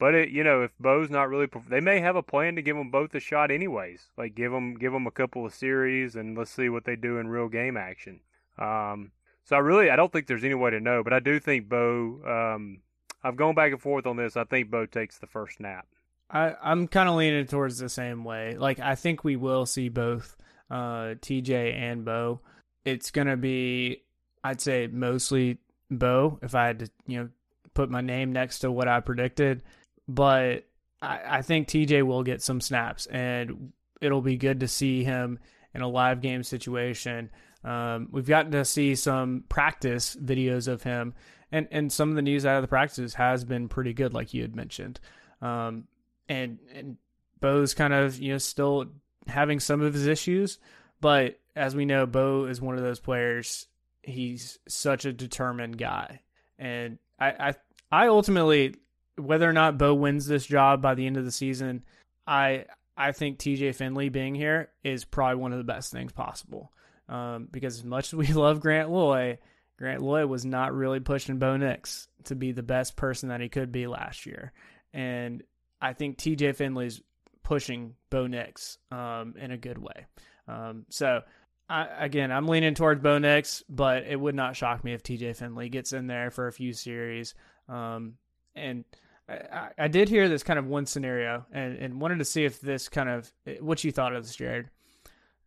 but 0.00 0.14
it, 0.14 0.30
you 0.30 0.42
know, 0.42 0.62
if 0.62 0.70
Bo's 0.80 1.10
not 1.10 1.28
really, 1.28 1.46
they 1.68 1.80
may 1.80 2.00
have 2.00 2.16
a 2.16 2.22
plan 2.22 2.56
to 2.56 2.62
give 2.62 2.74
them 2.74 2.90
both 2.90 3.14
a 3.14 3.20
shot, 3.20 3.50
anyways. 3.50 4.08
Like 4.16 4.34
give 4.34 4.50
them, 4.50 4.74
give 4.74 4.92
them 4.92 5.06
a 5.06 5.10
couple 5.10 5.44
of 5.44 5.52
series, 5.52 6.16
and 6.16 6.36
let's 6.36 6.50
see 6.50 6.70
what 6.70 6.84
they 6.86 6.96
do 6.96 7.18
in 7.18 7.28
real 7.28 7.48
game 7.48 7.76
action. 7.76 8.20
Um, 8.58 9.12
so 9.44 9.56
I 9.56 9.58
really, 9.58 9.90
I 9.90 9.96
don't 9.96 10.10
think 10.10 10.26
there's 10.26 10.42
any 10.42 10.54
way 10.54 10.70
to 10.70 10.80
know, 10.80 11.04
but 11.04 11.12
I 11.12 11.20
do 11.20 11.38
think 11.38 11.68
Bo. 11.68 12.54
Um, 12.56 12.78
I've 13.22 13.36
gone 13.36 13.54
back 13.54 13.72
and 13.72 13.80
forth 13.80 14.06
on 14.06 14.16
this. 14.16 14.36
I 14.36 14.44
think 14.44 14.70
Bo 14.70 14.86
takes 14.86 15.18
the 15.18 15.26
first 15.26 15.58
snap. 15.58 15.86
I, 16.30 16.54
I'm 16.62 16.86
kind 16.88 17.08
of 17.08 17.16
leaning 17.16 17.46
towards 17.46 17.78
the 17.78 17.88
same 17.88 18.24
way. 18.24 18.56
Like 18.56 18.78
I 18.78 18.94
think 18.94 19.24
we 19.24 19.36
will 19.36 19.66
see 19.66 19.88
both 19.88 20.36
uh, 20.70 21.14
TJ 21.20 21.74
and 21.74 22.04
Bo. 22.04 22.40
It's 22.84 23.10
gonna 23.10 23.36
be, 23.36 24.02
I'd 24.44 24.60
say, 24.60 24.86
mostly 24.86 25.58
Bo. 25.90 26.38
If 26.42 26.54
I 26.54 26.66
had 26.66 26.78
to, 26.80 26.90
you 27.06 27.18
know, 27.18 27.28
put 27.74 27.90
my 27.90 28.00
name 28.00 28.32
next 28.32 28.60
to 28.60 28.70
what 28.70 28.88
I 28.88 29.00
predicted, 29.00 29.62
but 30.08 30.64
I, 31.02 31.20
I 31.26 31.42
think 31.42 31.68
TJ 31.68 32.02
will 32.04 32.22
get 32.22 32.42
some 32.42 32.60
snaps, 32.60 33.06
and 33.06 33.72
it'll 34.00 34.22
be 34.22 34.36
good 34.36 34.60
to 34.60 34.68
see 34.68 35.04
him 35.04 35.38
in 35.74 35.82
a 35.82 35.88
live 35.88 36.20
game 36.20 36.42
situation. 36.42 37.30
Um, 37.64 38.08
we've 38.10 38.26
gotten 38.26 38.52
to 38.52 38.64
see 38.64 38.94
some 38.94 39.44
practice 39.48 40.16
videos 40.16 40.68
of 40.68 40.82
him, 40.82 41.14
and 41.52 41.68
and 41.70 41.92
some 41.92 42.10
of 42.10 42.16
the 42.16 42.22
news 42.22 42.46
out 42.46 42.56
of 42.56 42.62
the 42.62 42.68
practices 42.68 43.14
has 43.14 43.44
been 43.44 43.68
pretty 43.68 43.92
good, 43.92 44.14
like 44.14 44.32
you 44.32 44.42
had 44.42 44.56
mentioned. 44.56 45.00
Um, 45.42 45.84
and 46.28 46.58
and 46.74 46.96
Bo's 47.40 47.74
kind 47.74 47.92
of 47.92 48.18
you 48.18 48.32
know 48.32 48.38
still 48.38 48.86
having 49.26 49.60
some 49.60 49.82
of 49.82 49.94
his 49.94 50.06
issues, 50.06 50.58
but 51.00 51.38
as 51.56 51.74
we 51.74 51.84
know, 51.84 52.06
Bo 52.06 52.46
is 52.46 52.60
one 52.60 52.76
of 52.76 52.82
those 52.82 53.00
players. 53.00 53.66
He's 54.02 54.58
such 54.66 55.04
a 55.04 55.12
determined 55.12 55.76
guy, 55.76 56.22
and 56.58 56.98
I 57.18 57.30
I, 57.30 57.54
I 57.92 58.08
ultimately 58.08 58.74
whether 59.16 59.48
or 59.48 59.52
not 59.52 59.78
Bo 59.78 59.94
wins 59.94 60.26
this 60.26 60.46
job 60.46 60.80
by 60.80 60.94
the 60.94 61.06
end 61.06 61.16
of 61.16 61.24
the 61.24 61.30
season, 61.32 61.84
I 62.26 62.64
I 62.96 63.12
think 63.12 63.38
TJ 63.38 63.74
Finley 63.74 64.08
being 64.08 64.34
here 64.34 64.70
is 64.84 65.04
probably 65.04 65.36
one 65.36 65.52
of 65.52 65.58
the 65.58 65.64
best 65.64 65.92
things 65.92 66.12
possible. 66.12 66.72
Um, 67.10 67.48
because 67.50 67.76
as 67.76 67.84
much 67.84 68.06
as 68.06 68.14
we 68.14 68.26
love 68.32 68.60
Grant 68.60 68.88
Loy, 68.88 69.38
Grant 69.78 70.00
Loy 70.00 70.26
was 70.26 70.44
not 70.46 70.72
really 70.72 71.00
pushing 71.00 71.38
Bo 71.38 71.56
Nix 71.56 72.08
to 72.24 72.34
be 72.36 72.52
the 72.52 72.62
best 72.62 72.96
person 72.96 73.30
that 73.30 73.40
he 73.40 73.48
could 73.48 73.72
be 73.72 73.86
last 73.86 74.26
year. 74.26 74.52
And 74.94 75.42
I 75.82 75.92
think 75.92 76.18
TJ 76.18 76.54
Finley's 76.54 77.02
pushing 77.42 77.94
Bo 78.10 78.26
Nix 78.28 78.78
um, 78.92 79.34
in 79.38 79.50
a 79.50 79.56
good 79.56 79.78
way. 79.78 80.06
Um, 80.46 80.86
so, 80.88 81.22
I, 81.68 81.86
again, 81.98 82.30
I'm 82.30 82.46
leaning 82.46 82.74
towards 82.74 83.02
Bo 83.02 83.18
Nix, 83.18 83.64
but 83.68 84.04
it 84.04 84.18
would 84.18 84.34
not 84.34 84.56
shock 84.56 84.84
me 84.84 84.92
if 84.92 85.02
TJ 85.02 85.36
Finley 85.36 85.68
gets 85.68 85.92
in 85.92 86.06
there 86.06 86.30
for 86.30 86.46
a 86.46 86.52
few 86.52 86.72
series. 86.72 87.34
Um, 87.68 88.14
and 88.54 88.84
I, 89.28 89.70
I- 89.78 89.88
did 89.88 90.08
hear 90.08 90.28
this 90.28 90.42
kind 90.42 90.58
of 90.58 90.66
one 90.66 90.86
scenario 90.86 91.46
and, 91.52 91.76
and 91.76 92.00
wanted 92.00 92.18
to 92.18 92.24
see 92.24 92.44
if 92.44 92.60
this 92.60 92.88
kind 92.88 93.08
of 93.08 93.32
what 93.60 93.82
you 93.82 93.92
thought 93.92 94.14
of 94.14 94.24
this, 94.24 94.36
Jared. 94.36 94.68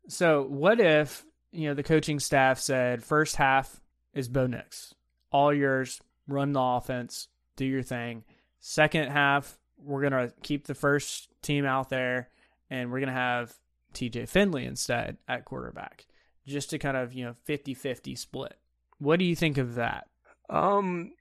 So, 0.08 0.44
what 0.44 0.80
if 0.80 1.26
you 1.54 1.68
know 1.68 1.74
the 1.74 1.84
coaching 1.84 2.20
staff 2.20 2.60
said 2.60 3.04
first 3.04 3.36
half 3.38 3.80
is 4.14 4.28
Bo 4.28 4.48
Nix, 4.48 4.94
all 5.32 5.54
yours, 5.54 6.02
run 6.28 6.54
the 6.54 6.60
offense, 6.60 7.28
do 7.56 7.66
your 7.66 7.84
thing. 7.84 8.24
Second 8.60 9.10
half, 9.12 9.58
we're 9.78 10.02
gonna 10.02 10.32
keep 10.42 10.66
the 10.66 10.76
first 10.76 11.30
team 11.42 11.66
out 11.66 11.90
there, 11.90 12.30
and 12.70 12.92
we're 12.92 13.00
gonna 13.00 13.14
have 13.14 13.54
T.J. 13.94 14.26
Finley 14.26 14.66
instead 14.66 15.18
at 15.28 15.46
quarterback, 15.46 16.06
just 16.48 16.70
to 16.72 16.80
kind 16.80 16.98
of 16.98 17.14
you 17.14 17.26
know 17.26 17.36
50-50 17.48 18.18
split. 18.18 18.58
What 18.98 19.20
do 19.20 19.26
you 19.26 19.36
think 19.36 19.58
of 19.58 19.76
that? 19.76 20.08
Um, 20.50 21.12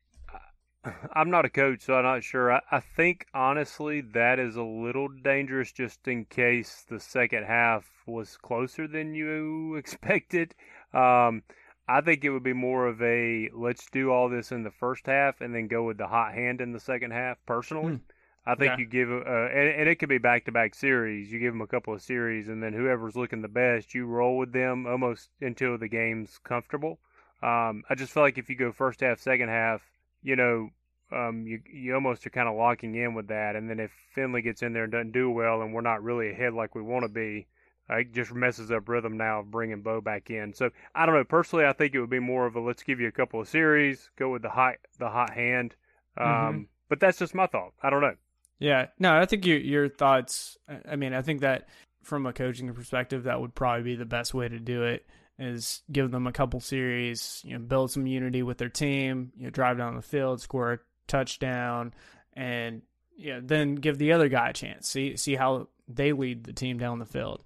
I'm 1.15 1.31
not 1.31 1.45
a 1.45 1.51
coach, 1.51 1.83
so 1.83 1.95
I'm 1.95 2.05
not 2.05 2.25
sure. 2.25 2.53
I, 2.53 2.61
I 2.71 2.81
think 2.81 3.27
honestly 3.33 4.01
that 4.01 4.39
is 4.39 4.57
a 4.57 4.63
little 4.63 5.09
dangerous, 5.09 5.73
just 5.73 6.07
in 6.09 6.25
case 6.25 6.85
the 6.89 6.99
second 7.01 7.45
half 7.45 7.85
was 8.07 8.37
closer 8.37 8.89
than 8.89 9.15
you 9.15 9.75
expected. 9.77 10.55
Um, 10.93 11.43
I 11.89 12.01
think 12.01 12.25
it 12.25 12.31
would 12.31 12.43
be 12.43 12.53
more 12.53 12.87
of 12.87 13.01
a 13.03 13.51
let's 13.55 13.89
do 13.91 14.11
all 14.11 14.29
this 14.29 14.53
in 14.53 14.63
the 14.63 14.71
first 14.71 15.07
half 15.07 15.41
and 15.41 15.55
then 15.55 15.67
go 15.69 15.85
with 15.85 15.99
the 15.99 16.07
hot 16.07 16.35
hand 16.35 16.61
in 16.61 16.73
the 16.73 16.81
second 16.81 17.13
half. 17.13 17.39
Personally, 17.47 17.95
Hmm. 17.95 17.97
I 18.45 18.57
think 18.57 18.79
you 18.79 18.87
give 18.87 19.09
uh, 19.09 19.49
and, 19.55 19.69
and 19.69 19.89
it 19.89 19.97
could 20.01 20.09
be 20.09 20.19
back 20.19 20.47
to 20.47 20.53
back 20.53 20.75
series. 20.75 21.31
You 21.31 21.39
give 21.39 21.53
them 21.53 21.61
a 21.61 21.67
couple 21.67 21.95
of 21.95 22.03
series, 22.03 22.49
and 22.49 22.61
then 22.61 22.73
whoever's 22.73 23.15
looking 23.15 23.41
the 23.43 23.49
best, 23.49 23.95
you 23.95 24.05
roll 24.07 24.37
with 24.37 24.53
them 24.53 24.85
almost 24.87 25.29
until 25.41 25.79
the 25.79 25.87
game's 25.89 26.39
comfortable. 26.43 26.99
Um, 27.41 27.85
I 27.89 27.95
just 27.97 28.13
feel 28.13 28.25
like 28.25 28.39
if 28.39 28.49
you 28.51 28.57
go 28.57 28.73
first 28.73 29.01
half, 29.01 29.21
second 29.21 29.49
half, 29.49 29.83
you 30.23 30.37
know, 30.37 30.71
um, 31.11 31.47
you 31.47 31.61
you 31.71 31.95
almost 31.95 32.27
are 32.27 32.31
kind 32.31 32.49
of 32.49 32.57
locking 32.57 32.95
in 32.95 33.15
with 33.15 33.29
that, 33.29 33.57
and 33.57 33.69
then 33.69 33.81
if 33.81 33.91
Finley 34.15 34.43
gets 34.43 34.63
in 34.63 34.73
there 34.73 34.85
and 34.85 34.93
doesn't 34.93 35.13
do 35.13 35.31
well, 35.31 35.63
and 35.63 35.75
we're 35.75 35.81
not 35.83 36.03
really 36.03 36.31
ahead 36.31 36.55
like 36.55 36.75
we 36.75 36.83
want 36.83 37.05
to 37.05 37.09
be, 37.13 37.47
uh, 37.91 37.97
it 37.97 38.13
just 38.13 38.33
messes 38.33 38.71
up 38.71 38.89
rhythm 38.89 39.17
now 39.17 39.41
of 39.41 39.51
bringing 39.51 39.83
Bo 39.83 40.01
back 40.01 40.31
in. 40.31 40.55
So 40.55 40.71
I 40.95 41.05
don't 41.05 41.15
know. 41.15 41.25
Personally, 41.25 41.67
I 41.67 41.73
think 41.73 41.95
it 41.95 42.01
would 42.01 42.09
be 42.11 42.19
more 42.19 42.47
of 42.47 42.57
a 42.57 42.61
let's 42.61 42.83
give 42.83 43.01
you 43.01 43.09
a 43.09 43.13
couple 43.13 43.41
of 43.41 43.49
series, 43.49 44.11
go 44.17 44.31
with 44.31 44.43
the 44.43 44.49
hot 44.51 44.77
the 44.99 45.11
hot 45.11 45.35
hand. 45.35 45.75
Um, 46.17 46.27
Mhm. 46.27 46.67
But 46.89 47.01
that's 47.01 47.19
just 47.19 47.35
my 47.35 47.47
thought. 47.47 47.73
I 47.83 47.89
don't 47.89 48.03
know. 48.03 48.17
Yeah, 48.59 48.89
no, 48.99 49.19
I 49.19 49.25
think 49.27 49.47
your 49.47 49.59
your 49.59 49.89
thoughts. 49.89 50.59
I 50.89 50.97
mean, 50.97 51.15
I 51.15 51.23
think 51.23 51.41
that 51.41 51.69
from 52.03 52.27
a 52.27 52.33
coaching 52.33 52.73
perspective, 52.75 53.25
that 53.25 53.41
would 53.41 53.55
probably 53.55 53.83
be 53.83 53.97
the 53.97 54.05
best 54.05 54.35
way 54.35 54.49
to 54.49 54.59
do 54.59 54.83
it. 54.85 55.07
Is 55.39 55.83
give 55.91 56.11
them 56.11 56.27
a 56.27 56.33
couple 56.33 56.61
series, 56.61 57.41
you 57.45 57.55
know, 57.55 57.59
build 57.59 57.91
some 57.91 58.07
unity 58.07 58.43
with 58.43 58.59
their 58.59 58.69
team, 58.69 59.33
you 59.37 59.45
know, 59.45 59.51
drive 59.51 59.79
down 59.79 59.97
the 59.97 60.03
field, 60.03 60.41
score 60.41 60.73
a 60.73 60.79
touchdown, 61.09 61.95
and 62.35 62.83
yeah, 63.17 63.41
then 63.43 63.77
give 63.77 63.99
the 63.99 64.13
other 64.13 64.29
guy 64.29 64.51
a 64.51 64.53
chance. 64.53 64.89
See 64.89 65.17
see 65.17 65.35
how 65.35 65.69
they 65.89 66.13
lead 66.13 66.45
the 66.45 66.53
team 66.53 66.79
down 66.79 66.99
the 66.99 67.07
field. 67.07 67.45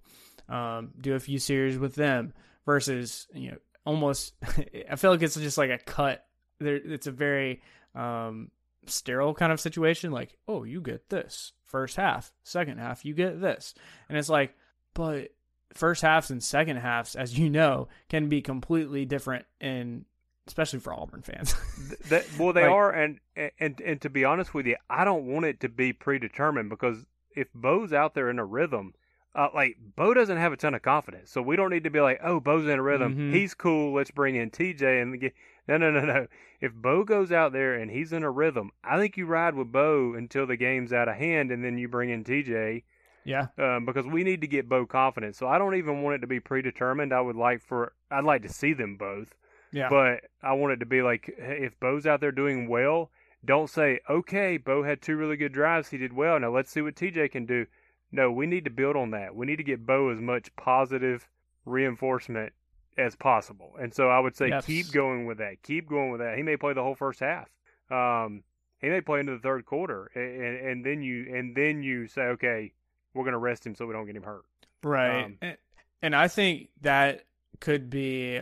Um, 0.48 0.90
do 1.00 1.14
a 1.14 1.20
few 1.20 1.38
series 1.38 1.78
with 1.78 1.94
them 1.94 2.32
versus 2.64 3.26
you 3.32 3.52
know 3.52 3.56
almost. 3.84 4.34
I 4.90 4.96
feel 4.96 5.10
like 5.10 5.22
it's 5.22 5.36
just 5.36 5.58
like 5.58 5.70
a 5.70 5.78
cut. 5.78 6.26
There, 6.58 6.76
it's 6.76 7.06
a 7.06 7.12
very 7.12 7.62
um, 7.94 8.50
sterile 8.86 9.34
kind 9.34 9.52
of 9.52 9.60
situation. 9.60 10.12
Like, 10.12 10.36
oh, 10.48 10.64
you 10.64 10.80
get 10.80 11.08
this 11.08 11.52
first 11.64 11.96
half, 11.96 12.32
second 12.42 12.78
half, 12.78 13.04
you 13.04 13.14
get 13.14 13.40
this, 13.40 13.74
and 14.08 14.16
it's 14.16 14.28
like, 14.28 14.54
but 14.94 15.30
first 15.76 16.02
halves 16.02 16.30
and 16.30 16.42
second 16.42 16.78
halves, 16.78 17.14
as 17.14 17.38
you 17.38 17.48
know, 17.50 17.88
can 18.08 18.28
be 18.28 18.42
completely 18.42 19.04
different, 19.04 19.44
and 19.60 20.04
especially 20.46 20.78
for 20.80 20.92
Auburn 20.94 21.22
fans. 21.22 21.54
That, 22.08 22.24
well, 22.38 22.52
they 22.52 22.62
Like- 22.62 22.70
are, 22.70 22.90
and, 22.92 23.18
and 23.58 23.80
and 23.84 24.00
to 24.00 24.08
be 24.10 24.24
honest 24.24 24.54
with 24.54 24.66
you, 24.66 24.76
I 24.88 25.04
don't 25.04 25.26
want 25.26 25.44
it 25.46 25.60
to 25.60 25.68
be 25.68 25.92
predetermined 25.92 26.70
because 26.70 27.04
if 27.34 27.48
Bo's 27.54 27.92
out 27.92 28.14
there 28.14 28.30
in 28.30 28.38
a 28.38 28.44
rhythm, 28.44 28.94
uh, 29.34 29.48
like 29.54 29.76
Bo 29.96 30.14
doesn't 30.14 30.38
have 30.38 30.52
a 30.52 30.56
ton 30.56 30.74
of 30.74 30.82
confidence, 30.82 31.30
so 31.30 31.42
we 31.42 31.56
don't 31.56 31.70
need 31.70 31.84
to 31.84 31.90
be 31.90 32.00
like, 32.00 32.20
oh, 32.22 32.40
Bo's 32.40 32.64
in 32.66 32.78
a 32.78 32.82
rhythm, 32.82 33.14
Mhm. 33.16 33.34
he's 33.34 33.54
cool, 33.54 33.92
let's 33.94 34.10
bring 34.10 34.36
in 34.36 34.50
TJ 34.50 35.02
and 35.02 35.20
get. 35.20 35.34
No, 35.68 35.76
no, 35.78 35.90
no, 35.90 36.00
no. 36.04 36.28
If 36.60 36.72
Bo 36.72 37.02
goes 37.02 37.32
out 37.32 37.52
there 37.52 37.74
and 37.74 37.90
he's 37.90 38.12
in 38.12 38.22
a 38.22 38.30
rhythm, 38.30 38.70
I 38.84 38.98
think 38.98 39.16
you 39.16 39.26
ride 39.26 39.54
with 39.56 39.72
Bo 39.72 40.14
until 40.14 40.46
the 40.46 40.56
game's 40.56 40.92
out 40.92 41.08
of 41.08 41.16
hand, 41.16 41.50
and 41.50 41.64
then 41.64 41.76
you 41.76 41.88
bring 41.88 42.08
in 42.10 42.22
TJ 42.22 42.84
yeah, 43.26 43.48
um, 43.58 43.84
because 43.84 44.06
we 44.06 44.24
need 44.24 44.40
to 44.40 44.46
get 44.46 44.68
Bo 44.68 44.86
confident. 44.86 45.36
So 45.36 45.46
I 45.48 45.58
don't 45.58 45.74
even 45.74 46.02
want 46.02 46.16
it 46.16 46.18
to 46.20 46.26
be 46.26 46.40
predetermined. 46.40 47.12
I 47.12 47.20
would 47.20 47.36
like 47.36 47.60
for 47.62 47.92
I'd 48.10 48.24
like 48.24 48.42
to 48.42 48.48
see 48.48 48.72
them 48.72 48.96
both. 48.96 49.34
yeah, 49.72 49.88
But 49.90 50.20
I 50.42 50.52
want 50.54 50.72
it 50.72 50.76
to 50.80 50.86
be 50.86 51.02
like 51.02 51.28
if 51.36 51.78
Bo's 51.80 52.06
out 52.06 52.20
there 52.20 52.32
doing 52.32 52.68
well, 52.68 53.10
don't 53.44 53.68
say, 53.68 54.00
okay, 54.08 54.56
Bo 54.56 54.82
had 54.84 55.02
two 55.02 55.16
really 55.16 55.36
good 55.36 55.52
drives. 55.52 55.88
He 55.90 55.98
did 55.98 56.12
well. 56.12 56.38
Now 56.40 56.50
let's 56.54 56.70
see 56.70 56.80
what 56.80 56.94
TJ 56.96 57.30
can 57.32 57.46
do. 57.46 57.66
No, 58.12 58.30
we 58.30 58.46
need 58.46 58.64
to 58.64 58.70
build 58.70 58.96
on 58.96 59.10
that. 59.10 59.34
We 59.34 59.46
need 59.46 59.56
to 59.56 59.64
get 59.64 59.84
Bo 59.84 60.10
as 60.10 60.20
much 60.20 60.54
positive 60.56 61.28
reinforcement 61.64 62.52
as 62.96 63.14
possible. 63.16 63.72
And 63.78 63.92
so 63.92 64.08
I 64.08 64.18
would 64.20 64.36
say 64.36 64.48
Yes. 64.48 64.64
keep 64.64 64.90
going 64.92 65.26
with 65.26 65.38
that. 65.38 65.62
Keep 65.62 65.88
going 65.88 66.10
with 66.10 66.20
that. 66.20 66.36
He 66.36 66.42
may 66.42 66.56
play 66.56 66.72
the 66.72 66.82
whole 66.82 66.94
first 66.94 67.20
half. 67.20 67.48
Um, 67.90 68.42
he 68.80 68.88
may 68.88 69.00
play 69.00 69.20
into 69.20 69.32
the 69.32 69.38
third 69.38 69.64
quarter, 69.66 70.10
and, 70.14 70.68
and 70.70 70.84
then 70.86 71.02
you 71.02 71.34
and 71.34 71.54
then 71.56 71.82
you 71.82 72.06
say, 72.06 72.22
okay, 72.22 72.72
we're 73.16 73.24
going 73.24 73.32
to 73.32 73.38
rest 73.38 73.66
him 73.66 73.74
so 73.74 73.86
we 73.86 73.92
don't 73.92 74.06
get 74.06 74.16
him 74.16 74.22
hurt. 74.22 74.44
right. 74.82 75.24
um, 75.24 75.38
and, 75.40 75.56
and 76.02 76.14
I 76.14 76.28
think 76.28 76.68
that 76.82 77.24
could 77.60 77.90
be 77.90 78.40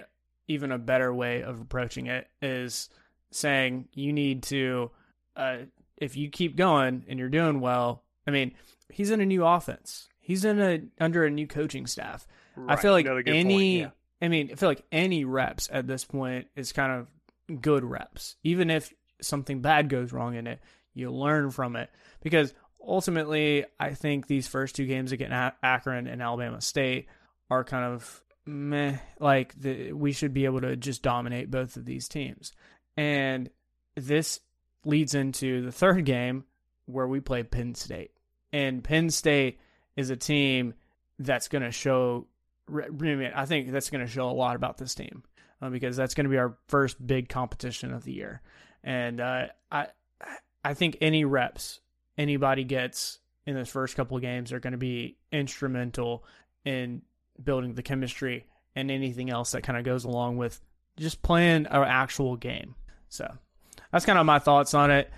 even 0.49 0.73
a 0.73 0.78
better 0.78 1.12
way 1.14 1.43
of 1.43 1.61
approaching 1.61 2.07
it 2.07 2.28
is 2.43 2.90
saying 3.31 3.88
you 3.93 4.12
need 4.12 4.43
to, 4.45 4.90
uh, 5.37 5.59
if 5.97 6.16
you 6.16 6.28
keep 6.28 6.57
going 6.57 7.04
and 7.09 7.19
you're 7.19 7.28
doing 7.28 7.61
well. 7.61 8.02
I 8.26 8.31
mean, 8.31 8.54
he's 8.88 9.11
in 9.11 9.21
a 9.21 9.26
new 9.26 9.47
offense. 9.47 10.09
He's 10.21 10.45
in 10.45 10.61
a 10.61 10.81
under 10.99 11.25
a 11.25 11.31
new 11.31 11.47
coaching 11.47 11.87
staff. 11.87 12.26
I 12.69 12.76
feel 12.76 12.93
like 12.93 13.04
Another 13.04 13.23
good 13.23 13.33
point, 13.33 13.47
any 13.47 13.81
yeah. 13.81 13.90
I 14.23 14.28
mean, 14.28 14.50
I 14.52 14.54
feel 14.54 14.69
like 14.69 14.85
any 14.90 15.25
reps 15.25 15.69
at 15.71 15.87
this 15.87 16.04
point 16.04 16.47
is 16.57 16.73
kind 16.73 16.93
of 16.93 17.61
good 17.61 17.85
reps. 17.85 18.37
Even 18.43 18.71
if 18.71 18.93
something 19.21 19.61
bad 19.61 19.88
goes 19.88 20.12
wrong 20.12 20.35
in 20.35 20.47
it, 20.47 20.61
you 20.95 21.11
learn 21.11 21.50
from 21.50 21.76
it 21.76 21.90
because 22.23 22.54
ultimately, 22.86 23.64
I 23.78 23.94
think 23.94 24.26
these 24.26 24.48
first 24.48 24.74
two 24.74 24.86
games 24.86 25.12
against 25.12 25.56
Akron 25.62 26.06
and 26.06 26.22
Alabama 26.22 26.60
State 26.60 27.06
are 27.50 27.64
kind 27.64 27.84
of 27.84 28.22
meh. 28.46 28.96
Like 29.18 29.58
the, 29.60 29.92
we 29.92 30.12
should 30.12 30.34
be 30.34 30.44
able 30.44 30.60
to 30.62 30.76
just 30.76 31.02
dominate 31.02 31.50
both 31.50 31.76
of 31.76 31.84
these 31.84 32.08
teams, 32.08 32.52
and 32.96 33.50
this 33.96 34.40
leads 34.84 35.14
into 35.14 35.62
the 35.62 35.72
third 35.72 36.04
game 36.04 36.44
where 36.86 37.06
we 37.06 37.20
play 37.20 37.42
Penn 37.42 37.74
State, 37.74 38.12
and 38.52 38.84
Penn 38.84 39.10
State 39.10 39.58
is 39.96 40.10
a 40.10 40.16
team 40.16 40.74
that's 41.18 41.48
going 41.48 41.62
to 41.62 41.70
show. 41.70 42.26
I 42.72 43.32
I 43.34 43.46
think 43.46 43.70
that's 43.70 43.90
going 43.90 44.04
to 44.04 44.10
show 44.10 44.30
a 44.30 44.32
lot 44.32 44.56
about 44.56 44.78
this 44.78 44.94
team 44.94 45.22
uh, 45.60 45.70
because 45.70 45.96
that's 45.96 46.14
going 46.14 46.24
to 46.24 46.30
be 46.30 46.38
our 46.38 46.56
first 46.68 47.04
big 47.04 47.28
competition 47.28 47.92
of 47.92 48.04
the 48.04 48.12
year, 48.12 48.42
and 48.82 49.20
uh, 49.20 49.46
I 49.70 49.88
I 50.64 50.74
think 50.74 50.98
any 51.00 51.24
reps 51.24 51.80
anybody 52.16 52.64
gets 52.64 53.18
in 53.47 53.54
those 53.54 53.68
first 53.68 53.97
couple 53.97 54.16
of 54.16 54.23
games 54.23 54.52
are 54.52 54.61
going 54.61 54.73
to 54.73 54.78
be 54.78 55.16
instrumental 55.30 56.25
in 56.64 57.02
building 57.42 57.75
the 57.75 57.83
chemistry 57.83 58.47
and 58.75 58.90
anything 58.90 59.30
else 59.30 59.52
that 59.52 59.62
kind 59.62 59.78
of 59.78 59.85
goes 59.85 60.04
along 60.04 60.37
with 60.37 60.61
just 60.97 61.23
playing 61.23 61.66
an 61.66 61.83
actual 61.85 62.37
game. 62.37 62.75
So 63.09 63.30
that's 63.92 64.04
kind 64.04 64.18
of 64.18 64.26
my 64.26 64.38
thoughts 64.38 64.75
on 64.75 64.90
it. 64.90 65.11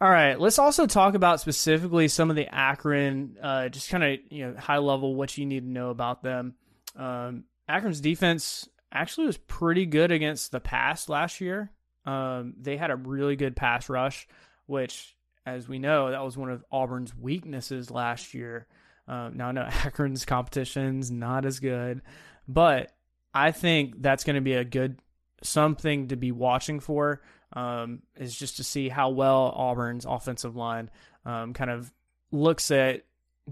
All 0.00 0.10
right, 0.10 0.38
let's 0.38 0.58
also 0.58 0.86
talk 0.86 1.14
about 1.14 1.40
specifically 1.40 2.08
some 2.08 2.28
of 2.28 2.34
the 2.34 2.52
Akron, 2.52 3.36
uh, 3.40 3.68
just 3.68 3.88
kind 3.88 4.02
of 4.02 4.18
you 4.30 4.46
know 4.46 4.58
high 4.58 4.78
level 4.78 5.14
what 5.14 5.38
you 5.38 5.46
need 5.46 5.60
to 5.60 5.70
know 5.70 5.90
about 5.90 6.24
them. 6.24 6.54
Um, 6.96 7.44
Akron's 7.68 8.00
defense 8.00 8.68
actually 8.92 9.26
was 9.26 9.36
pretty 9.36 9.86
good 9.86 10.10
against 10.10 10.50
the 10.50 10.58
pass 10.58 11.08
last 11.08 11.40
year. 11.40 11.70
Um, 12.04 12.54
they 12.60 12.76
had 12.76 12.90
a 12.90 12.96
really 12.96 13.36
good 13.36 13.54
pass 13.54 13.88
rush, 13.88 14.26
which, 14.66 15.14
as 15.44 15.68
we 15.68 15.78
know, 15.78 16.10
that 16.10 16.24
was 16.24 16.36
one 16.36 16.50
of 16.50 16.64
Auburn's 16.70 17.16
weaknesses 17.16 17.90
last 17.90 18.34
year. 18.34 18.66
Um, 19.08 19.36
now, 19.36 19.48
I 19.48 19.52
know 19.52 19.68
Akron's 19.84 20.24
competition's 20.24 21.10
not 21.10 21.44
as 21.44 21.60
good, 21.60 22.02
but 22.46 22.92
I 23.34 23.50
think 23.52 24.00
that's 24.00 24.24
going 24.24 24.36
to 24.36 24.42
be 24.42 24.54
a 24.54 24.64
good 24.64 24.98
something 25.42 26.08
to 26.08 26.16
be 26.16 26.32
watching 26.32 26.80
for. 26.80 27.22
Um, 27.54 28.00
is 28.16 28.34
just 28.34 28.56
to 28.56 28.64
see 28.64 28.88
how 28.88 29.10
well 29.10 29.52
Auburn's 29.54 30.06
offensive 30.06 30.56
line 30.56 30.90
um, 31.26 31.52
kind 31.52 31.70
of 31.70 31.92
looks 32.30 32.70
at 32.70 33.02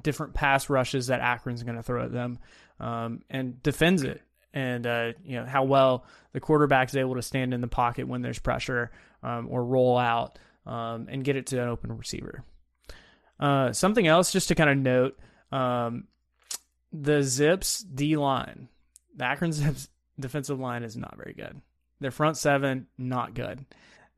different 0.00 0.32
pass 0.32 0.70
rushes 0.70 1.08
that 1.08 1.20
Akron's 1.20 1.62
going 1.62 1.76
to 1.76 1.82
throw 1.82 2.04
at 2.04 2.12
them 2.12 2.38
um, 2.78 3.22
and 3.28 3.62
defends 3.62 4.02
it. 4.02 4.22
And 4.54 4.86
uh, 4.86 5.12
you 5.22 5.36
know 5.36 5.44
how 5.44 5.64
well 5.64 6.06
the 6.32 6.40
quarterback 6.40 6.88
is 6.88 6.96
able 6.96 7.16
to 7.16 7.22
stand 7.22 7.52
in 7.52 7.60
the 7.60 7.68
pocket 7.68 8.08
when 8.08 8.22
there's 8.22 8.38
pressure 8.38 8.90
um, 9.22 9.48
or 9.50 9.64
roll 9.64 9.98
out 9.98 10.38
um, 10.66 11.08
and 11.10 11.24
get 11.24 11.36
it 11.36 11.46
to 11.46 11.62
an 11.62 11.68
open 11.68 11.96
receiver. 11.96 12.44
Uh, 13.38 13.72
something 13.72 14.06
else 14.06 14.32
just 14.32 14.48
to 14.48 14.54
kind 14.54 14.70
of 14.70 14.78
note: 14.78 15.18
um, 15.52 16.04
the 16.92 17.22
Zips 17.22 17.80
D 17.80 18.16
line, 18.16 18.68
the 19.16 19.24
Akron 19.24 19.52
Zips 19.52 19.88
defensive 20.18 20.60
line 20.60 20.82
is 20.82 20.96
not 20.96 21.16
very 21.16 21.34
good. 21.34 21.60
Their 22.00 22.10
front 22.10 22.36
seven 22.36 22.86
not 22.98 23.34
good. 23.34 23.64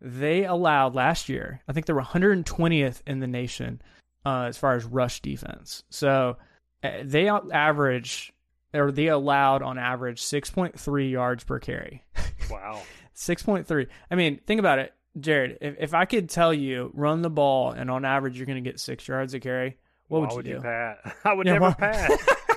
They 0.00 0.44
allowed 0.44 0.96
last 0.96 1.28
year, 1.28 1.62
I 1.68 1.72
think 1.72 1.86
they 1.86 1.92
were 1.92 2.02
120th 2.02 3.02
in 3.06 3.20
the 3.20 3.28
nation 3.28 3.80
uh, 4.26 4.46
as 4.48 4.58
far 4.58 4.74
as 4.74 4.84
rush 4.84 5.20
defense. 5.20 5.84
So 5.90 6.38
uh, 6.82 6.90
they 7.04 7.28
average 7.28 8.32
or 8.74 8.90
they 8.90 9.08
allowed 9.08 9.62
on 9.62 9.78
average 9.78 10.20
6.3 10.20 11.10
yards 11.10 11.44
per 11.44 11.58
carry. 11.58 12.04
Wow. 12.50 12.82
6.3. 13.14 13.86
I 14.10 14.14
mean, 14.14 14.40
think 14.46 14.58
about 14.58 14.78
it, 14.78 14.92
Jared. 15.18 15.58
If, 15.60 15.76
if 15.78 15.94
I 15.94 16.04
could 16.04 16.28
tell 16.30 16.52
you 16.54 16.90
run 16.94 17.22
the 17.22 17.30
ball 17.30 17.70
and 17.72 17.90
on 17.90 18.04
average 18.04 18.36
you're 18.36 18.46
going 18.46 18.62
to 18.62 18.68
get 18.70 18.80
six 18.80 19.06
yards 19.06 19.34
a 19.34 19.40
carry, 19.40 19.76
what 20.08 20.20
would 20.22 20.32
would 20.32 20.46
you 20.46 20.52
you 20.54 20.58
do? 20.58 20.62
pat? 20.62 21.16
I 21.24 21.32
would 21.34 21.46
Yeah, 21.46 21.52
never 21.54 21.66
why- 21.66 21.74
pat. 21.74 22.10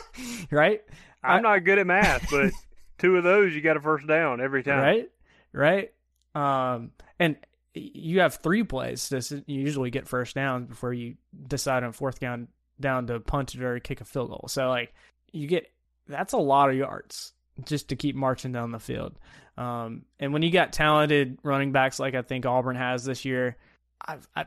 right? 0.51 0.81
I'm 1.23 1.37
I- 1.39 1.41
not 1.41 1.59
good 1.65 1.79
at 1.79 1.87
math, 1.87 2.27
but 2.31 2.51
two 2.97 3.17
of 3.17 3.23
those 3.23 3.53
you 3.53 3.61
got 3.61 3.77
a 3.77 3.81
first 3.81 4.07
down 4.07 4.41
every 4.41 4.63
time. 4.63 4.79
Right? 4.79 5.09
Right? 5.53 5.93
Um, 6.33 6.91
and 7.19 7.37
you 7.73 8.21
have 8.21 8.35
three 8.35 8.63
plays 8.63 9.09
to 9.09 9.43
you 9.47 9.59
usually 9.61 9.89
get 9.89 10.07
first 10.07 10.35
downs 10.35 10.67
before 10.67 10.93
you 10.93 11.15
decide 11.47 11.83
on 11.83 11.91
fourth 11.91 12.19
down 12.19 12.47
down 12.79 13.07
to 13.07 13.19
punt 13.19 13.53
it 13.55 13.61
or 13.63 13.79
kick 13.79 14.01
a 14.01 14.05
field 14.05 14.29
goal. 14.29 14.45
So 14.47 14.69
like 14.69 14.93
you 15.33 15.47
get 15.47 15.69
that's 16.07 16.33
a 16.33 16.37
lot 16.37 16.69
of 16.69 16.75
yards 16.75 17.33
just 17.63 17.89
to 17.89 17.95
keep 17.95 18.15
marching 18.15 18.51
down 18.51 18.71
the 18.71 18.79
field. 18.79 19.17
Um, 19.57 20.03
and 20.19 20.33
when 20.33 20.41
you 20.41 20.51
got 20.51 20.73
talented 20.73 21.37
running 21.43 21.71
backs 21.71 21.99
like 21.99 22.15
I 22.15 22.21
think 22.21 22.45
Auburn 22.45 22.75
has 22.75 23.05
this 23.05 23.23
year, 23.23 23.55
I, 24.05 24.17
I, 24.35 24.45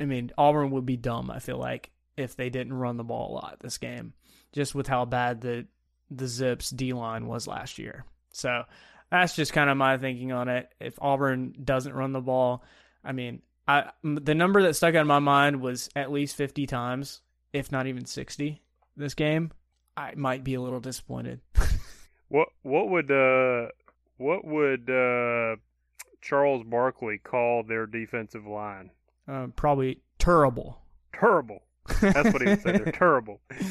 I 0.00 0.04
mean 0.04 0.32
Auburn 0.38 0.70
would 0.70 0.86
be 0.86 0.96
dumb. 0.96 1.30
I 1.30 1.38
feel 1.38 1.58
like 1.58 1.90
if 2.16 2.36
they 2.36 2.48
didn't 2.48 2.72
run 2.72 2.96
the 2.96 3.04
ball 3.04 3.32
a 3.32 3.34
lot 3.34 3.58
this 3.60 3.78
game, 3.78 4.14
just 4.52 4.74
with 4.74 4.86
how 4.86 5.04
bad 5.04 5.40
the 5.40 5.66
the 6.10 6.26
Zips 6.26 6.70
D 6.70 6.92
line 6.92 7.26
was 7.26 7.46
last 7.46 7.78
year. 7.78 8.04
So 8.32 8.64
that's 9.10 9.36
just 9.36 9.52
kind 9.52 9.68
of 9.68 9.76
my 9.76 9.98
thinking 9.98 10.32
on 10.32 10.48
it. 10.48 10.72
If 10.80 10.98
Auburn 11.00 11.54
doesn't 11.62 11.92
run 11.92 12.12
the 12.12 12.20
ball, 12.20 12.64
I 13.04 13.12
mean, 13.12 13.42
I 13.68 13.90
the 14.02 14.34
number 14.34 14.62
that 14.62 14.74
stuck 14.74 14.94
out 14.94 15.02
in 15.02 15.06
my 15.06 15.18
mind 15.18 15.60
was 15.60 15.90
at 15.94 16.12
least 16.12 16.36
50 16.36 16.66
times, 16.66 17.20
if 17.52 17.70
not 17.70 17.86
even 17.86 18.06
60 18.06 18.62
this 18.96 19.14
game. 19.14 19.52
I 19.96 20.14
might 20.14 20.44
be 20.44 20.54
a 20.54 20.60
little 20.60 20.80
disappointed. 20.80 21.40
what 22.28 22.48
what 22.62 22.88
would 22.90 23.10
uh 23.10 23.68
what 24.18 24.44
would 24.44 24.90
uh 24.90 25.56
Charles 26.20 26.64
Barkley 26.64 27.18
call 27.18 27.62
their 27.62 27.86
defensive 27.86 28.46
line? 28.46 28.90
Uh, 29.28 29.48
probably 29.54 30.00
terrible. 30.18 30.80
Terrible. 31.12 31.62
That's 32.00 32.32
what 32.32 32.42
he 32.42 32.48
would 32.48 32.62
say. 32.62 32.72
They're 32.72 32.92
terrible. 32.92 33.40
Yeah, 33.50 33.66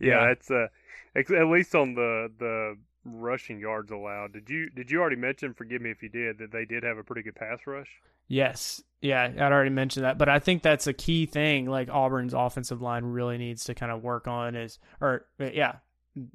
yeah. 0.00 0.30
it's 0.30 0.50
uh 0.50 0.68
at 1.16 1.46
least 1.46 1.74
on 1.74 1.94
the 1.94 2.30
the 2.38 2.76
rushing 3.04 3.60
yards 3.60 3.90
allowed. 3.90 4.32
Did 4.32 4.48
you 4.48 4.70
did 4.70 4.90
you 4.90 5.00
already 5.00 5.16
mention? 5.16 5.54
Forgive 5.54 5.82
me 5.82 5.90
if 5.90 6.02
you 6.02 6.08
did 6.08 6.38
that 6.38 6.52
they 6.52 6.64
did 6.64 6.82
have 6.82 6.98
a 6.98 7.04
pretty 7.04 7.22
good 7.22 7.34
pass 7.34 7.60
rush. 7.66 7.88
Yes, 8.30 8.82
yeah, 9.00 9.24
I'd 9.24 9.52
already 9.52 9.70
mentioned 9.70 10.04
that, 10.04 10.18
but 10.18 10.28
I 10.28 10.38
think 10.38 10.62
that's 10.62 10.86
a 10.86 10.92
key 10.92 11.24
thing. 11.24 11.66
Like 11.66 11.88
Auburn's 11.88 12.34
offensive 12.34 12.82
line 12.82 13.04
really 13.04 13.38
needs 13.38 13.64
to 13.64 13.74
kind 13.74 13.90
of 13.90 14.02
work 14.02 14.28
on 14.28 14.54
is, 14.54 14.78
or 15.00 15.24
yeah, 15.38 15.76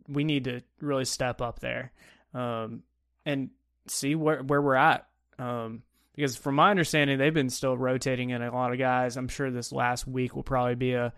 we 0.08 0.24
need 0.24 0.46
to 0.46 0.62
really 0.82 1.06
step 1.06 1.42
up 1.42 1.60
there, 1.60 1.92
um, 2.34 2.84
and 3.26 3.50
see 3.88 4.16
where 4.16 4.42
where 4.42 4.62
we're 4.62 4.76
at. 4.76 5.08
Um, 5.40 5.84
because 6.16 6.36
from 6.36 6.56
my 6.56 6.70
understanding, 6.70 7.18
they've 7.18 7.34
been 7.34 7.50
still 7.50 7.76
rotating 7.76 8.30
in 8.30 8.42
a 8.42 8.54
lot 8.54 8.72
of 8.72 8.78
guys. 8.78 9.18
I'm 9.18 9.28
sure 9.28 9.50
this 9.50 9.72
last 9.72 10.08
week 10.08 10.36
will 10.36 10.44
probably 10.44 10.76
be 10.76 10.94
a, 10.94 11.06
all 11.06 11.12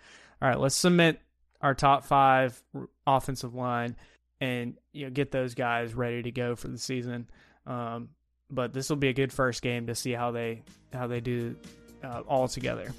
right, 0.50 0.60
let's 0.60 0.76
submit 0.76 1.20
our 1.62 1.74
top 1.74 2.06
five 2.06 2.62
offensive 3.06 3.54
line 3.54 3.96
and 4.42 4.76
you 4.94 5.06
know 5.06 5.10
get 5.10 5.32
those 5.32 5.54
guys 5.54 5.94
ready 5.94 6.22
to 6.24 6.32
go 6.32 6.56
for 6.56 6.68
the 6.68 6.78
season. 6.78 7.28
Um, 7.66 8.10
but 8.50 8.74
this 8.74 8.90
will 8.90 8.98
be 8.98 9.10
a 9.10 9.14
good 9.14 9.34
first 9.34 9.62
game 9.62 9.88
to 9.88 9.96
see 9.96 10.12
how 10.12 10.32
they 10.32 10.64
how 10.94 11.08
they 11.08 11.20
do 11.20 11.56
uh, 12.04 12.22
all 12.28 12.48
together. 12.48 12.94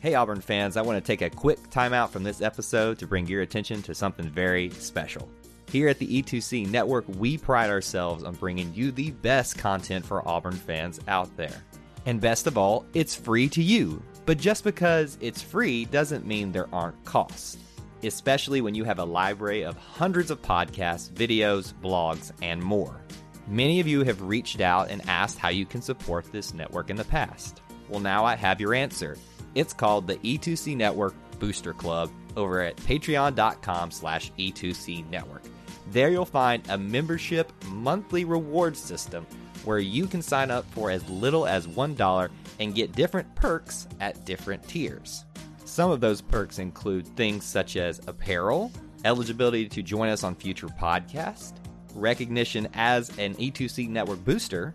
Hey 0.00 0.14
Auburn 0.14 0.40
fans, 0.40 0.76
I 0.76 0.82
want 0.82 1.02
to 1.02 1.06
take 1.06 1.22
a 1.22 1.30
quick 1.30 1.58
timeout 1.70 2.10
from 2.10 2.22
this 2.22 2.40
episode 2.40 2.98
to 2.98 3.06
bring 3.06 3.26
your 3.26 3.42
attention 3.42 3.82
to 3.82 3.94
something 3.94 4.28
very 4.28 4.70
special. 4.70 5.28
Here 5.68 5.88
at 5.88 5.98
the 5.98 6.22
E2C 6.22 6.68
network, 6.68 7.04
we 7.08 7.36
pride 7.36 7.68
ourselves 7.68 8.22
on 8.22 8.34
bringing 8.34 8.72
you 8.72 8.92
the 8.92 9.10
best 9.10 9.58
content 9.58 10.06
for 10.06 10.26
Auburn 10.26 10.54
fans 10.54 11.00
out 11.08 11.36
there. 11.36 11.64
And 12.06 12.20
best 12.20 12.46
of 12.46 12.56
all, 12.56 12.86
it's 12.94 13.14
free 13.14 13.48
to 13.48 13.62
you. 13.62 14.00
But 14.24 14.38
just 14.38 14.62
because 14.62 15.18
it's 15.20 15.42
free 15.42 15.84
doesn't 15.86 16.26
mean 16.26 16.52
there 16.52 16.72
aren't 16.72 17.04
costs 17.04 17.58
especially 18.02 18.60
when 18.60 18.74
you 18.74 18.84
have 18.84 18.98
a 18.98 19.04
library 19.04 19.62
of 19.62 19.76
hundreds 19.76 20.30
of 20.30 20.42
podcasts, 20.42 21.10
videos, 21.10 21.72
blogs, 21.74 22.32
and 22.42 22.62
more. 22.62 23.00
Many 23.48 23.80
of 23.80 23.86
you 23.86 24.04
have 24.04 24.22
reached 24.22 24.60
out 24.60 24.90
and 24.90 25.06
asked 25.08 25.38
how 25.38 25.48
you 25.48 25.66
can 25.66 25.82
support 25.82 26.30
this 26.30 26.52
network 26.52 26.90
in 26.90 26.96
the 26.96 27.04
past. 27.04 27.62
Well, 27.88 28.00
now 28.00 28.24
I 28.24 28.36
have 28.36 28.60
your 28.60 28.74
answer. 28.74 29.16
It's 29.54 29.72
called 29.72 30.06
the 30.06 30.16
E2C 30.16 30.76
Network 30.76 31.14
Booster 31.38 31.72
Club 31.72 32.10
over 32.36 32.60
at 32.60 32.76
patreon.com 32.76 33.90
slash 33.90 34.30
E2C 34.38 35.08
Network. 35.10 35.42
There 35.90 36.10
you'll 36.10 36.24
find 36.24 36.62
a 36.68 36.76
membership 36.76 37.52
monthly 37.66 38.24
reward 38.24 38.76
system 38.76 39.26
where 39.64 39.78
you 39.78 40.06
can 40.06 40.22
sign 40.22 40.50
up 40.50 40.64
for 40.72 40.90
as 40.90 41.08
little 41.08 41.46
as 41.46 41.66
$1 41.66 42.30
and 42.60 42.74
get 42.74 42.92
different 42.92 43.34
perks 43.34 43.88
at 44.00 44.24
different 44.24 44.66
tiers. 44.68 45.24
Some 45.64 45.90
of 45.90 46.00
those 46.00 46.20
perks 46.20 46.58
include 46.58 47.06
things 47.16 47.44
such 47.44 47.76
as 47.76 48.00
apparel, 48.06 48.72
eligibility 49.04 49.68
to 49.68 49.82
join 49.82 50.08
us 50.08 50.24
on 50.24 50.34
future 50.34 50.68
podcasts, 50.68 51.52
recognition 51.94 52.68
as 52.74 53.16
an 53.18 53.34
E2C 53.34 53.88
network 53.88 54.24
booster, 54.24 54.74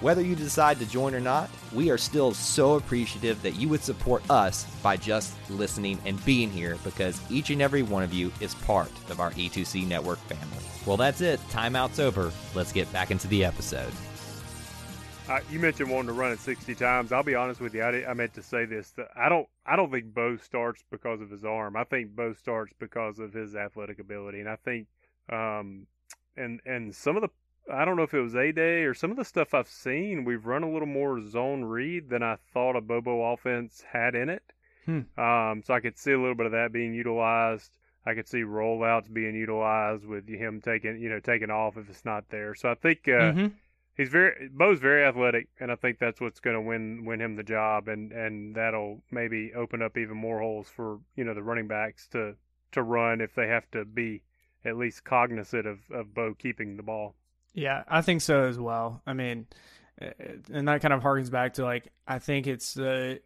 Whether 0.00 0.20
you 0.20 0.36
decide 0.36 0.78
to 0.80 0.86
join 0.86 1.14
or 1.14 1.20
not, 1.20 1.48
we 1.72 1.88
are 1.88 1.96
still 1.96 2.34
so 2.34 2.74
appreciative 2.74 3.40
that 3.40 3.56
you 3.56 3.66
would 3.70 3.82
support 3.82 4.22
us 4.30 4.64
by 4.82 4.98
just 4.98 5.32
listening 5.48 5.98
and 6.04 6.22
being 6.26 6.50
here 6.50 6.76
because 6.84 7.18
each 7.30 7.48
and 7.48 7.62
every 7.62 7.82
one 7.82 8.02
of 8.02 8.12
you 8.12 8.30
is 8.40 8.54
part 8.54 8.90
of 9.08 9.20
our 9.20 9.30
E2C 9.30 9.88
network 9.88 10.18
family. 10.18 10.62
Well, 10.84 10.98
that's 10.98 11.22
it. 11.22 11.40
Timeout's 11.48 11.98
over. 11.98 12.30
Let's 12.54 12.72
get 12.72 12.92
back 12.92 13.10
into 13.10 13.26
the 13.28 13.42
episode. 13.42 13.90
Uh, 15.30 15.40
you 15.50 15.58
mentioned 15.58 15.90
wanting 15.90 16.08
to 16.08 16.12
run 16.12 16.30
it 16.30 16.40
60 16.40 16.74
times. 16.74 17.10
I'll 17.10 17.22
be 17.22 17.34
honest 17.34 17.62
with 17.62 17.74
you. 17.74 17.82
I, 17.82 18.10
I 18.10 18.12
meant 18.12 18.34
to 18.34 18.42
say 18.42 18.66
this. 18.66 18.92
I 19.16 19.30
don't. 19.30 19.48
I 19.64 19.74
don't 19.74 19.90
think 19.90 20.14
Bo 20.14 20.36
starts 20.36 20.84
because 20.90 21.20
of 21.20 21.30
his 21.30 21.44
arm. 21.44 21.74
I 21.74 21.82
think 21.84 22.14
Bo 22.14 22.34
starts 22.34 22.72
because 22.78 23.18
of 23.18 23.32
his 23.32 23.56
athletic 23.56 23.98
ability, 23.98 24.38
and 24.38 24.48
I 24.48 24.54
think 24.56 24.86
um, 25.28 25.88
and 26.36 26.60
and 26.64 26.94
some 26.94 27.16
of 27.16 27.22
the 27.22 27.30
I 27.72 27.84
don't 27.84 27.96
know 27.96 28.02
if 28.02 28.14
it 28.14 28.20
was 28.20 28.36
a 28.36 28.52
day 28.52 28.84
or 28.84 28.94
some 28.94 29.10
of 29.10 29.16
the 29.16 29.24
stuff 29.24 29.54
I've 29.54 29.68
seen, 29.68 30.24
we've 30.24 30.46
run 30.46 30.62
a 30.62 30.70
little 30.70 30.86
more 30.86 31.20
zone 31.20 31.64
read 31.64 32.08
than 32.08 32.22
I 32.22 32.36
thought 32.52 32.76
a 32.76 32.80
Bobo 32.80 33.32
offense 33.32 33.82
had 33.90 34.14
in 34.14 34.28
it. 34.28 34.42
Hmm. 34.84 35.00
Um, 35.18 35.62
so 35.64 35.74
I 35.74 35.80
could 35.80 35.98
see 35.98 36.12
a 36.12 36.18
little 36.18 36.36
bit 36.36 36.46
of 36.46 36.52
that 36.52 36.72
being 36.72 36.94
utilized. 36.94 37.76
I 38.06 38.14
could 38.14 38.28
see 38.28 38.42
rollouts 38.42 39.12
being 39.12 39.34
utilized 39.34 40.06
with 40.06 40.28
him 40.28 40.60
taking, 40.60 41.00
you 41.00 41.08
know, 41.08 41.18
taking 41.18 41.50
off 41.50 41.76
if 41.76 41.90
it's 41.90 42.04
not 42.04 42.28
there. 42.28 42.54
So 42.54 42.70
I 42.70 42.74
think 42.74 43.00
uh, 43.08 43.10
mm-hmm. 43.10 43.46
he's 43.96 44.10
very 44.10 44.48
Bo's 44.48 44.78
very 44.78 45.04
athletic, 45.04 45.48
and 45.58 45.72
I 45.72 45.74
think 45.74 45.98
that's 45.98 46.20
what's 46.20 46.38
going 46.38 46.54
to 46.54 46.60
win 46.60 47.04
win 47.04 47.20
him 47.20 47.34
the 47.34 47.42
job, 47.42 47.88
and 47.88 48.12
and 48.12 48.54
that'll 48.54 49.02
maybe 49.10 49.52
open 49.54 49.82
up 49.82 49.98
even 49.98 50.16
more 50.16 50.38
holes 50.38 50.68
for 50.68 51.00
you 51.16 51.24
know 51.24 51.34
the 51.34 51.42
running 51.42 51.66
backs 51.66 52.06
to 52.08 52.36
to 52.72 52.82
run 52.82 53.20
if 53.20 53.34
they 53.34 53.48
have 53.48 53.68
to 53.72 53.84
be 53.84 54.22
at 54.64 54.76
least 54.76 55.02
cognizant 55.02 55.66
of, 55.66 55.78
of 55.90 56.14
Bo 56.14 56.34
keeping 56.34 56.76
the 56.76 56.82
ball. 56.84 57.16
Yeah, 57.56 57.84
I 57.88 58.02
think 58.02 58.20
so 58.20 58.44
as 58.44 58.58
well. 58.58 59.00
I 59.06 59.14
mean, 59.14 59.46
uh, 60.00 60.10
and 60.52 60.68
that 60.68 60.82
kind 60.82 60.92
of 60.92 61.02
harkens 61.02 61.30
back 61.30 61.54
to 61.54 61.64
like 61.64 61.90
I 62.06 62.18
think 62.18 62.46
it's 62.46 62.78
uh, 62.78 63.16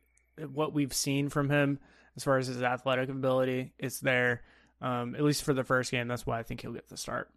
what 0.52 0.72
we've 0.72 0.94
seen 0.94 1.28
from 1.28 1.50
him 1.50 1.80
as 2.16 2.22
far 2.22 2.38
as 2.38 2.46
his 2.46 2.62
athletic 2.62 3.08
ability. 3.08 3.72
It's 3.76 3.98
there, 3.98 4.42
um, 4.80 5.16
at 5.16 5.24
least 5.24 5.42
for 5.42 5.52
the 5.52 5.64
first 5.64 5.90
game. 5.90 6.06
That's 6.06 6.24
why 6.24 6.38
I 6.38 6.44
think 6.44 6.60
he'll 6.60 6.72
get 6.72 6.88
the 6.88 6.96
start. 6.96 7.28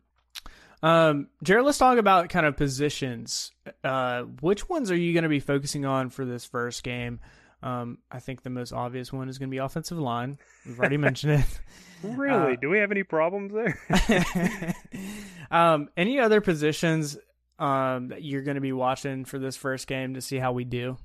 Um, 0.84 1.30
Jared, 1.42 1.66
let's 1.66 1.80
talk 1.80 1.98
about 1.98 2.30
kind 2.30 2.46
of 2.46 2.58
positions. 2.58 3.52
Uh, 3.84 4.24
which 4.42 4.70
ones 4.70 4.92
are 4.92 4.96
you 4.96 5.14
going 5.14 5.24
to 5.24 5.30
be 5.30 5.40
focusing 5.40 5.86
on 5.86 6.12
for 6.12 6.26
this 6.26 6.46
first 6.46 6.84
game? 6.84 7.20
Um, 7.64 8.00
I 8.12 8.20
think 8.20 8.44
the 8.44 8.50
most 8.50 8.74
obvious 8.74 9.14
one 9.14 9.30
is 9.30 9.38
going 9.38 9.50
to 9.50 9.52
be 9.52 9.58
offensive 9.58 9.98
line. 9.98 10.38
We've 10.66 10.78
already 10.78 10.98
mentioned 10.98 11.34
it. 11.34 11.60
Really? 12.04 12.54
Uh, 12.54 12.58
Do 12.60 12.70
we 12.70 12.80
have 12.80 12.92
any 12.92 13.04
problems 13.04 13.54
there? 13.54 14.76
um, 15.52 15.88
any 15.96 16.20
other 16.20 16.42
positions 16.42 17.18
um, 17.60 18.10
that 18.10 18.24
you're 18.24 18.42
going 18.42 18.56
to 18.56 18.62
be 18.62 18.74
watching 18.74 19.24
for 19.24 19.40
this 19.40 19.56
first 19.56 19.88
game 19.88 20.16
to 20.16 20.20
see 20.20 20.36
how 20.36 20.52
we 20.52 20.66
do? 20.66 20.98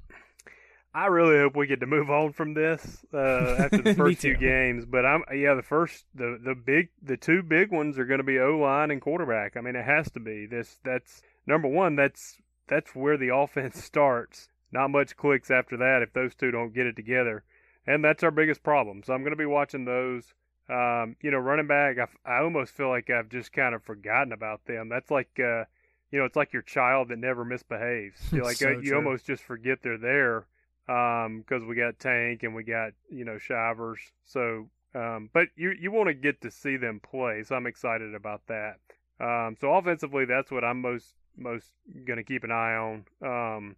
I 0.92 1.06
really 1.06 1.38
hope 1.38 1.54
we 1.54 1.68
get 1.68 1.78
to 1.80 1.86
move 1.86 2.10
on 2.10 2.32
from 2.32 2.54
this 2.54 3.04
uh, 3.14 3.56
after 3.60 3.80
the 3.80 3.94
first 3.96 4.22
two 4.22 4.34
games. 4.34 4.86
But 4.86 5.06
I'm 5.06 5.22
yeah, 5.32 5.54
the 5.54 5.62
first 5.62 6.04
the 6.16 6.36
the 6.42 6.56
big 6.56 6.88
the 7.00 7.16
two 7.16 7.44
big 7.44 7.70
ones 7.70 7.96
are 7.98 8.04
going 8.04 8.18
to 8.18 8.24
be 8.24 8.40
O 8.40 8.58
line 8.58 8.90
and 8.90 9.00
quarterback. 9.00 9.56
I 9.56 9.60
mean, 9.60 9.76
it 9.76 9.84
has 9.84 10.10
to 10.12 10.20
be 10.20 10.46
this. 10.46 10.80
That's 10.84 11.22
number 11.46 11.68
one. 11.68 11.94
That's 11.94 12.38
that's 12.66 12.94
where 12.96 13.16
the 13.16 13.32
offense 13.32 13.84
starts. 13.84 14.48
Not 14.72 14.90
much 14.90 15.16
clicks 15.16 15.50
after 15.50 15.76
that 15.78 16.02
if 16.02 16.12
those 16.12 16.34
two 16.34 16.50
don't 16.50 16.74
get 16.74 16.86
it 16.86 16.96
together. 16.96 17.44
And 17.86 18.04
that's 18.04 18.22
our 18.22 18.30
biggest 18.30 18.62
problem. 18.62 19.02
So 19.02 19.14
I'm 19.14 19.22
going 19.22 19.32
to 19.32 19.36
be 19.36 19.46
watching 19.46 19.84
those. 19.84 20.34
Um, 20.68 21.16
you 21.22 21.30
know, 21.30 21.38
running 21.38 21.66
back, 21.66 21.96
I, 21.98 22.30
I 22.30 22.42
almost 22.42 22.72
feel 22.72 22.90
like 22.90 23.08
I've 23.08 23.30
just 23.30 23.52
kind 23.52 23.74
of 23.74 23.82
forgotten 23.82 24.32
about 24.32 24.66
them. 24.66 24.90
That's 24.90 25.10
like, 25.10 25.30
uh, 25.38 25.64
you 26.10 26.18
know, 26.18 26.26
it's 26.26 26.36
like 26.36 26.52
your 26.52 26.62
child 26.62 27.08
that 27.08 27.18
never 27.18 27.44
misbehaves. 27.44 28.20
You're 28.32 28.44
like, 28.44 28.56
so 28.56 28.74
uh, 28.74 28.78
you 28.78 28.94
almost 28.94 29.26
just 29.26 29.42
forget 29.42 29.78
they're 29.82 29.96
there 29.96 30.46
because 30.86 31.62
um, 31.62 31.68
we 31.68 31.74
got 31.74 31.98
Tank 31.98 32.42
and 32.42 32.54
we 32.54 32.64
got, 32.64 32.92
you 33.10 33.24
know, 33.24 33.38
Shivers. 33.38 34.00
So, 34.24 34.68
um, 34.94 35.30
but 35.32 35.48
you, 35.56 35.70
you 35.78 35.90
want 35.90 36.08
to 36.08 36.14
get 36.14 36.42
to 36.42 36.50
see 36.50 36.76
them 36.76 37.00
play. 37.00 37.42
So 37.44 37.54
I'm 37.54 37.66
excited 37.66 38.14
about 38.14 38.42
that. 38.48 38.76
Um, 39.20 39.56
so 39.58 39.72
offensively, 39.72 40.26
that's 40.26 40.50
what 40.50 40.64
I'm 40.64 40.82
most, 40.82 41.14
most 41.36 41.70
going 42.06 42.18
to 42.18 42.24
keep 42.24 42.44
an 42.44 42.52
eye 42.52 42.74
on. 42.74 43.76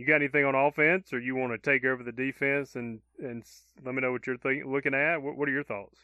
You 0.00 0.06
got 0.06 0.16
anything 0.16 0.44
on 0.44 0.54
offense, 0.54 1.12
or 1.12 1.20
you 1.20 1.36
want 1.36 1.52
to 1.52 1.58
take 1.58 1.84
over 1.84 2.02
the 2.02 2.12
defense 2.12 2.74
and 2.74 3.00
and 3.22 3.44
let 3.84 3.94
me 3.94 4.00
know 4.00 4.12
what 4.12 4.26
you're 4.26 4.38
looking 4.64 4.94
at. 4.94 5.18
What, 5.18 5.36
what 5.36 5.48
are 5.48 5.52
your 5.52 5.64
thoughts? 5.64 5.98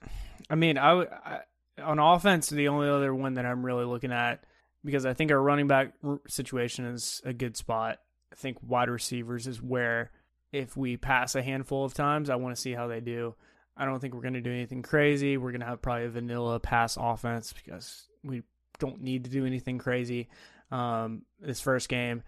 I 0.50 0.54
mean, 0.54 0.76
I, 0.76 1.02
I 1.02 1.40
on 1.82 1.98
offense, 1.98 2.48
the 2.48 2.68
only 2.68 2.88
other 2.88 3.14
one 3.14 3.34
that 3.34 3.46
I'm 3.46 3.64
really 3.64 3.84
looking 3.84 4.12
at 4.12 4.44
because 4.84 5.04
I 5.04 5.14
think 5.14 5.30
our 5.30 5.40
running 5.40 5.66
back 5.66 5.92
situation 6.28 6.86
is 6.86 7.20
a 7.24 7.32
good 7.32 7.56
spot. 7.56 8.00
I 8.32 8.36
think 8.36 8.58
wide 8.62 8.88
receivers 8.88 9.46
is 9.46 9.60
where 9.60 10.10
if 10.52 10.76
we 10.76 10.96
pass 10.96 11.34
a 11.34 11.42
handful 11.42 11.84
of 11.84 11.94
times, 11.94 12.30
I 12.30 12.36
want 12.36 12.54
to 12.54 12.60
see 12.60 12.72
how 12.72 12.86
they 12.86 13.00
do. 13.00 13.34
I 13.76 13.84
don't 13.84 14.00
think 14.00 14.14
we're 14.14 14.22
going 14.22 14.34
to 14.34 14.40
do 14.40 14.52
anything 14.52 14.82
crazy. 14.82 15.36
We're 15.36 15.50
going 15.50 15.60
to 15.60 15.66
have 15.66 15.82
probably 15.82 16.06
a 16.06 16.10
vanilla 16.10 16.60
pass 16.60 16.96
offense 16.98 17.52
because 17.52 18.06
we 18.24 18.42
don't 18.78 19.02
need 19.02 19.24
to 19.24 19.30
do 19.30 19.44
anything 19.44 19.78
crazy 19.78 20.28
um, 20.70 21.22
this 21.40 21.60
first 21.60 21.88
game. 21.88 22.22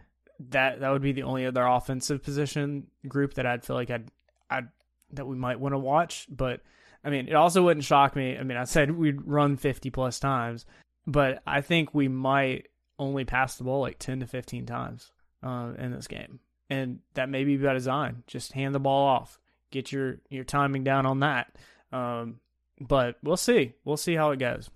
That 0.50 0.80
that 0.80 0.90
would 0.90 1.02
be 1.02 1.12
the 1.12 1.24
only 1.24 1.46
other 1.46 1.66
offensive 1.66 2.22
position 2.22 2.86
group 3.06 3.34
that 3.34 3.46
I'd 3.46 3.64
feel 3.64 3.76
like 3.76 3.90
I'd, 3.90 4.08
I'd 4.48 4.68
that 5.12 5.26
we 5.26 5.36
might 5.36 5.60
want 5.60 5.74
to 5.74 5.78
watch. 5.78 6.26
But 6.30 6.60
I 7.04 7.10
mean, 7.10 7.28
it 7.28 7.34
also 7.34 7.62
wouldn't 7.62 7.84
shock 7.84 8.14
me. 8.16 8.36
I 8.36 8.42
mean, 8.42 8.56
I 8.56 8.64
said 8.64 8.90
we'd 8.90 9.26
run 9.26 9.56
50 9.56 9.90
plus 9.90 10.20
times, 10.20 10.66
but 11.06 11.42
I 11.46 11.60
think 11.60 11.94
we 11.94 12.08
might 12.08 12.68
only 12.98 13.24
pass 13.24 13.56
the 13.56 13.64
ball 13.64 13.80
like 13.80 13.98
10 13.98 14.20
to 14.20 14.26
15 14.26 14.66
times 14.66 15.12
uh, 15.42 15.72
in 15.78 15.92
this 15.92 16.06
game. 16.06 16.40
And 16.70 16.98
that 17.14 17.28
may 17.28 17.44
be 17.44 17.56
by 17.56 17.72
design. 17.72 18.24
Just 18.26 18.52
hand 18.52 18.74
the 18.74 18.80
ball 18.80 19.06
off, 19.06 19.38
get 19.70 19.90
your, 19.90 20.18
your 20.28 20.44
timing 20.44 20.84
down 20.84 21.06
on 21.06 21.20
that. 21.20 21.56
Um, 21.92 22.40
but 22.80 23.16
we'll 23.22 23.36
see. 23.36 23.72
We'll 23.84 23.96
see 23.96 24.14
how 24.14 24.32
it 24.32 24.38
goes. 24.38 24.68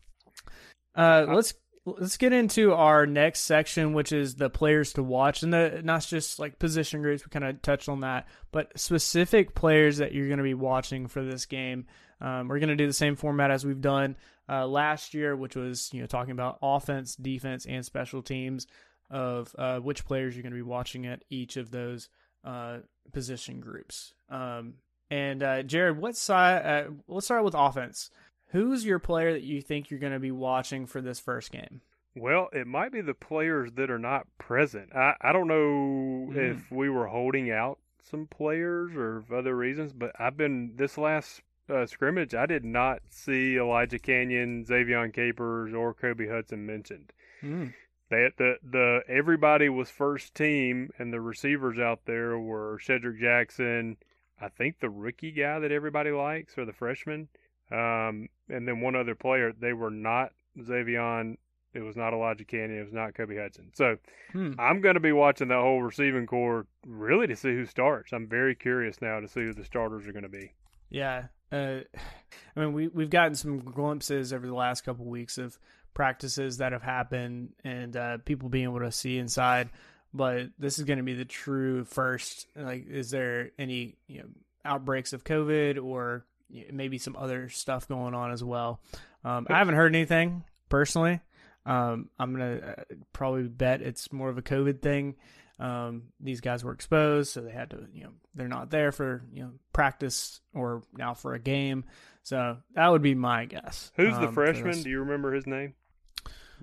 Uh, 0.95 1.27
let's 1.29 1.55
let's 1.85 2.17
get 2.17 2.33
into 2.33 2.73
our 2.73 3.07
next 3.07 3.41
section, 3.41 3.93
which 3.93 4.13
is 4.13 4.37
the 4.37 4.51
players 4.51 4.93
to 4.95 5.03
watch, 5.03 5.43
and 5.43 5.53
the 5.53 5.81
not 5.85 6.03
just 6.07 6.39
like 6.39 6.59
position 6.59 7.03
groups. 7.03 7.25
We 7.25 7.31
kind 7.31 7.45
of 7.45 7.63
touched 7.63 7.89
on 7.89 8.01
that, 8.01 8.29
but 8.51 8.79
specific 8.79 9.55
players 9.55 9.99
that 9.99 10.13
you're 10.13 10.29
going 10.29 10.39
to 10.39 10.45
be 10.45 10.55
watching 10.55 11.07
for 11.07 11.25
this 11.25 11.47
game. 11.47 11.87
Um, 12.21 12.49
we're 12.49 12.61
going 12.61 12.69
to 12.69 12.77
do 12.77 12.87
the 12.87 12.93
same 12.93 13.17
format 13.17 13.51
as 13.51 13.65
we've 13.65 13.81
done 13.81 14.17
uh, 14.49 14.67
last 14.67 15.15
year, 15.15 15.35
which 15.35 15.57
was 15.57 15.91
you 15.93 16.01
know 16.01 16.07
talking 16.07 16.33
about 16.33 16.59
offense, 16.63 17.17
defense, 17.17 17.67
and 17.67 17.85
special 17.85 18.23
teams 18.23 18.67
of 19.11 19.55
uh, 19.59 19.79
which 19.79 20.05
players 20.05 20.35
you're 20.35 20.43
going 20.43 20.53
to 20.53 20.57
be 20.57 20.63
watching 20.63 21.07
at 21.07 21.25
each 21.31 21.57
of 21.57 21.71
those 21.71 22.09
uh, 22.45 22.79
position 23.13 23.61
groups. 23.61 24.15
Um, 24.31 24.75
and 25.11 25.43
uh, 25.43 25.63
Jared, 25.63 25.99
what 25.99 26.17
side? 26.17 26.65
Uh, 26.65 26.91
let's 27.09 27.27
start 27.27 27.45
with 27.45 27.55
offense. 27.55 28.11
Who's 28.53 28.85
your 28.85 28.99
player 28.99 29.33
that 29.33 29.43
you 29.43 29.61
think 29.61 29.91
you're 29.91 30.01
going 30.01 30.13
to 30.13 30.19
be 30.19 30.31
watching 30.31 30.87
for 30.87 31.01
this 31.01 31.19
first 31.19 31.51
game? 31.51 31.81
Well, 32.15 32.49
it 32.53 32.67
might 32.67 32.93
be 32.93 33.01
the 33.01 33.15
players 33.15 33.73
that 33.77 33.91
are 33.91 33.99
not 33.99 34.27
present. 34.39 34.95
I, 34.95 35.15
I 35.21 35.33
don't 35.33 35.49
know 35.49 36.33
mm. 36.33 36.37
if 36.37 36.71
we 36.71 36.91
were 36.91 37.07
holding 37.07 37.51
out 37.51 37.79
some 38.03 38.27
players 38.27 38.95
or 38.95 39.25
other 39.35 39.57
reasons, 39.57 39.93
but 39.93 40.13
I've 40.19 40.37
been 40.37 40.73
this 40.77 40.99
last 40.99 41.41
uh, 41.71 41.87
scrimmage, 41.87 42.35
I 42.35 42.47
did 42.47 42.65
not 42.65 43.01
see 43.09 43.57
Elijah 43.57 43.99
Canion, 43.99 44.67
Ze'Vian 44.67 45.15
Capers, 45.15 45.73
or 45.73 45.95
Kobe 45.95 46.29
Hudson 46.29 46.67
mentioned. 46.67 47.13
Mm. 47.43 47.73
They, 48.11 48.29
the 48.37 48.57
the 48.63 49.01
everybody 49.09 49.71
was 49.71 49.89
first 49.89 50.35
team, 50.35 50.91
and 50.99 51.11
the 51.11 51.21
receivers 51.21 51.79
out 51.79 52.01
there 52.05 52.39
were 52.39 52.79
Shedrick 52.79 53.19
Jackson, 53.19 53.97
I 54.39 54.49
think 54.49 54.81
the 54.81 54.91
rookie 54.91 55.31
guy 55.31 55.61
that 55.61 55.73
everybody 55.73 56.11
likes, 56.11 56.59
or 56.59 56.67
the 56.67 56.75
freshman, 56.75 57.29
um, 57.73 58.29
and 58.49 58.69
then 58.69 58.81
one 58.81 58.95
other 58.95 59.15
player. 59.15 59.53
They 59.59 59.73
were 59.73 59.91
not 59.91 60.33
Ze'Vian. 60.59 61.37
It 61.75 61.81
was 61.81 61.97
not 61.97 62.13
Elijah 62.13 62.45
Canion. 62.45 62.81
It 62.81 62.85
was 62.85 62.93
not 62.93 63.15
Kobe 63.15 63.39
Hudson. 63.39 63.71
So 63.75 63.97
hmm. 64.33 64.53
I'm 64.59 64.83
going 64.83 64.95
to 64.95 65.01
be 65.01 65.13
watching 65.13 65.49
that 65.49 65.61
whole 65.61 65.81
receiving 65.81 66.27
core 66.27 66.67
really 66.87 67.27
to 67.29 67.37
see 67.37 67.55
who 67.55 67.65
starts. 67.65 68.13
I'm 68.13 68.29
very 68.29 68.55
curious 68.55 69.01
now 69.01 69.21
to 69.21 69.29
see 69.29 69.41
who 69.41 69.55
the 69.55 69.65
starters 69.65 70.07
are 70.07 70.13
going 70.13 70.25
to 70.25 70.29
be. 70.29 70.53
Yeah, 70.91 71.25
uh, 71.51 71.81
I 72.57 72.61
mean, 72.61 72.75
we 72.75 72.89
we've 72.89 73.11
gotten 73.11 73.35
some 73.35 73.59
glimpses 73.59 74.33
over 74.33 74.47
the 74.47 74.55
last 74.55 74.83
couple 74.83 75.05
of 75.05 75.11
weeks 75.11 75.39
of 75.39 75.59
practices 75.95 76.59
that 76.59 76.73
have 76.73 76.83
happened 76.83 77.51
and 77.65 77.97
uh, 77.97 78.19
people 78.25 78.49
being 78.49 78.65
able 78.65 78.81
to 78.81 78.93
see 78.93 79.19
inside. 79.19 79.71
But 80.15 80.49
this 80.59 80.79
is 80.79 80.85
going 80.85 80.99
to 80.99 81.05
be 81.05 81.15
the 81.15 81.25
true 81.25 81.85
first. 81.85 82.47
Like, 82.55 82.87
is 82.87 83.11
there 83.11 83.51
any 83.59 83.97
you 84.07 84.21
know 84.21 84.29
outbreaks 84.65 85.15
of 85.15 85.25
COVID 85.25 85.83
or 85.83 86.27
maybe 86.73 86.99
some 86.99 87.17
other 87.17 87.49
stuff 87.49 87.89
going 87.89 88.15
on 88.15 88.33
as 88.33 88.43
well? 88.43 88.81
Um, 89.25 89.47
I 89.49 89.59
haven't 89.59 89.75
heard 89.75 89.95
anything 89.95 90.45
personally. 90.69 91.21
Um, 91.65 92.11
I'm 92.19 92.33
gonna 92.33 92.75
uh, 92.79 92.95
probably 93.13 93.45
bet 93.45 93.83
it's 93.83 94.13
more 94.13 94.29
of 94.29 94.39
a 94.39 94.43
COVID 94.43 94.83
thing. 94.83 95.17
Um, 95.59 96.05
these 96.19 96.41
guys 96.41 96.65
were 96.65 96.73
exposed, 96.73 97.31
so 97.31 97.41
they 97.41 97.53
had 97.53 97.71
to, 97.71 97.87
you 97.95 98.05
know, 98.05 98.11
they're 98.35 98.49
not 98.49 98.71
there 98.71 98.91
for 98.91 99.23
you 99.33 99.45
know 99.45 99.53
practice 99.73 100.41
or 100.55 100.83
now 100.97 101.15
for 101.15 101.35
a 101.35 101.39
game. 101.39 101.85
So 102.25 102.59
that 102.75 102.89
would 102.89 103.03
be 103.03 103.15
my 103.15 103.45
guess. 103.45 103.93
Who's 103.97 104.15
um, 104.15 104.23
the 104.23 104.33
freshman? 104.33 104.83
Do 104.83 104.91
you 104.91 105.01
remember 105.01 105.33
his 105.33 105.47
name? 105.47 105.75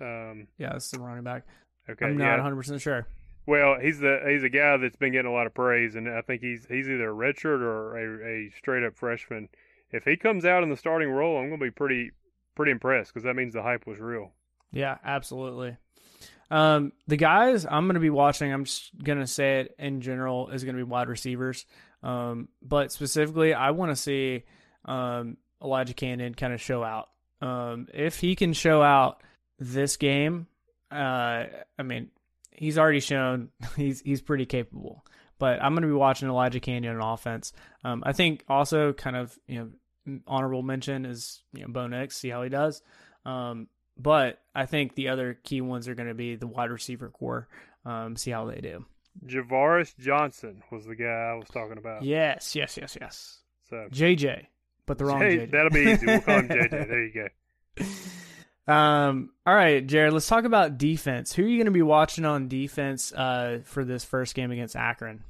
Um, 0.00 0.48
yeah, 0.58 0.74
it's 0.76 0.90
the 0.90 0.98
running 0.98 1.24
back. 1.24 1.44
Okay, 1.88 2.06
I'm 2.06 2.16
not 2.16 2.36
100 2.38 2.56
percent 2.56 2.80
sure. 2.80 3.06
Well, 3.46 3.78
he's 3.80 3.98
the 3.98 4.20
he's 4.26 4.42
a 4.42 4.48
guy 4.48 4.76
that's 4.78 4.96
been 4.96 5.12
getting 5.12 5.30
a 5.30 5.34
lot 5.34 5.46
of 5.46 5.54
praise, 5.54 5.94
and 5.96 6.08
I 6.08 6.22
think 6.22 6.40
he's 6.40 6.66
he's 6.68 6.88
either 6.88 7.10
a 7.10 7.14
redshirt 7.14 7.60
or 7.60 7.96
a, 7.96 8.46
a 8.46 8.50
straight 8.56 8.84
up 8.84 8.96
freshman. 8.96 9.48
If 9.90 10.04
he 10.04 10.16
comes 10.16 10.44
out 10.44 10.62
in 10.62 10.70
the 10.70 10.76
starting 10.76 11.10
role, 11.10 11.36
I'm 11.36 11.48
going 11.48 11.60
to 11.60 11.64
be 11.64 11.70
pretty 11.70 12.10
pretty 12.54 12.72
impressed 12.72 13.12
because 13.12 13.24
that 13.24 13.36
means 13.36 13.52
the 13.52 13.62
hype 13.62 13.86
was 13.86 14.00
real. 14.00 14.32
Yeah, 14.72 14.96
absolutely. 15.04 15.76
Um, 16.50 16.92
the 17.06 17.16
guys 17.16 17.64
I'm 17.64 17.84
going 17.84 17.94
to 17.94 18.00
be 18.00 18.10
watching, 18.10 18.52
I'm 18.52 18.64
just 18.64 18.96
going 19.02 19.18
to 19.18 19.26
say 19.26 19.60
it 19.60 19.74
in 19.78 20.00
general, 20.00 20.50
is 20.50 20.64
going 20.64 20.76
to 20.76 20.84
be 20.84 20.88
wide 20.88 21.08
receivers. 21.08 21.66
Um, 22.02 22.48
but 22.62 22.92
specifically, 22.92 23.54
I 23.54 23.70
want 23.70 23.92
to 23.92 23.96
see 23.96 24.44
um, 24.84 25.36
Elijah 25.62 25.94
Canion 25.94 26.36
kind 26.36 26.52
of 26.52 26.60
show 26.60 26.82
out. 26.82 27.08
Um, 27.40 27.88
if 27.92 28.20
he 28.20 28.36
can 28.36 28.52
show 28.52 28.82
out 28.82 29.22
this 29.58 29.96
game, 29.96 30.46
uh, 30.90 31.44
I 31.78 31.82
mean, 31.82 32.10
he's 32.54 32.78
already 32.78 33.00
shown 33.00 33.50
he's 33.76 34.00
he's 34.00 34.22
pretty 34.22 34.46
capable. 34.46 35.04
But 35.38 35.62
I'm 35.62 35.72
going 35.72 35.82
to 35.82 35.88
be 35.88 35.94
watching 35.94 36.28
Elijah 36.28 36.60
Canion 36.60 37.00
on 37.00 37.12
offense. 37.12 37.52
Um, 37.82 38.02
I 38.06 38.12
think 38.12 38.44
also 38.48 38.92
kind 38.92 39.16
of 39.16 39.36
you 39.46 39.58
know 40.06 40.18
honorable 40.26 40.62
mention 40.62 41.04
is 41.04 41.42
you 41.52 41.62
know 41.62 41.68
Bo 41.68 41.86
Nix, 41.86 42.16
see 42.16 42.28
how 42.30 42.42
he 42.42 42.48
does. 42.48 42.82
Um, 43.26 43.68
but 43.98 44.40
I 44.54 44.66
think 44.66 44.94
the 44.94 45.08
other 45.08 45.38
key 45.42 45.60
ones 45.60 45.88
are 45.88 45.94
going 45.94 46.08
to 46.08 46.14
be 46.14 46.36
the 46.36 46.46
wide 46.46 46.70
receiver 46.70 47.08
core. 47.08 47.48
Um, 47.84 48.16
see 48.16 48.30
how 48.30 48.46
they 48.46 48.60
do. 48.60 48.84
Ja'Varrius 49.26 49.96
Johnson 49.96 50.62
was 50.70 50.86
the 50.86 50.96
guy 50.96 51.04
I 51.04 51.34
was 51.34 51.48
talking 51.48 51.78
about. 51.78 52.02
Yes, 52.02 52.56
yes, 52.56 52.76
yes, 52.76 52.96
yes. 53.00 53.38
So 53.70 53.88
JJ, 53.90 54.46
but 54.86 54.98
the 54.98 55.04
wrong 55.04 55.20
J- 55.20 55.46
JJ. 55.46 55.50
That'll 55.50 55.70
be 55.70 55.90
easy. 55.90 56.06
We'll 56.06 56.20
call 56.20 56.40
him 56.40 56.48
JJ. 56.48 56.70
There 56.88 57.04
you 57.04 57.12
go. 57.12 57.84
Um. 58.66 59.30
All 59.46 59.54
right, 59.54 59.86
Jared. 59.86 60.12
Let's 60.12 60.26
talk 60.26 60.44
about 60.44 60.78
defense. 60.78 61.32
Who 61.34 61.44
are 61.44 61.48
you 61.48 61.58
going 61.58 61.66
to 61.66 61.70
be 61.70 61.82
watching 61.82 62.24
on 62.24 62.48
defense 62.48 63.12
uh, 63.12 63.60
for 63.64 63.84
this 63.84 64.04
first 64.04 64.34
game 64.34 64.50
against 64.50 64.74
Akron? 64.74 65.22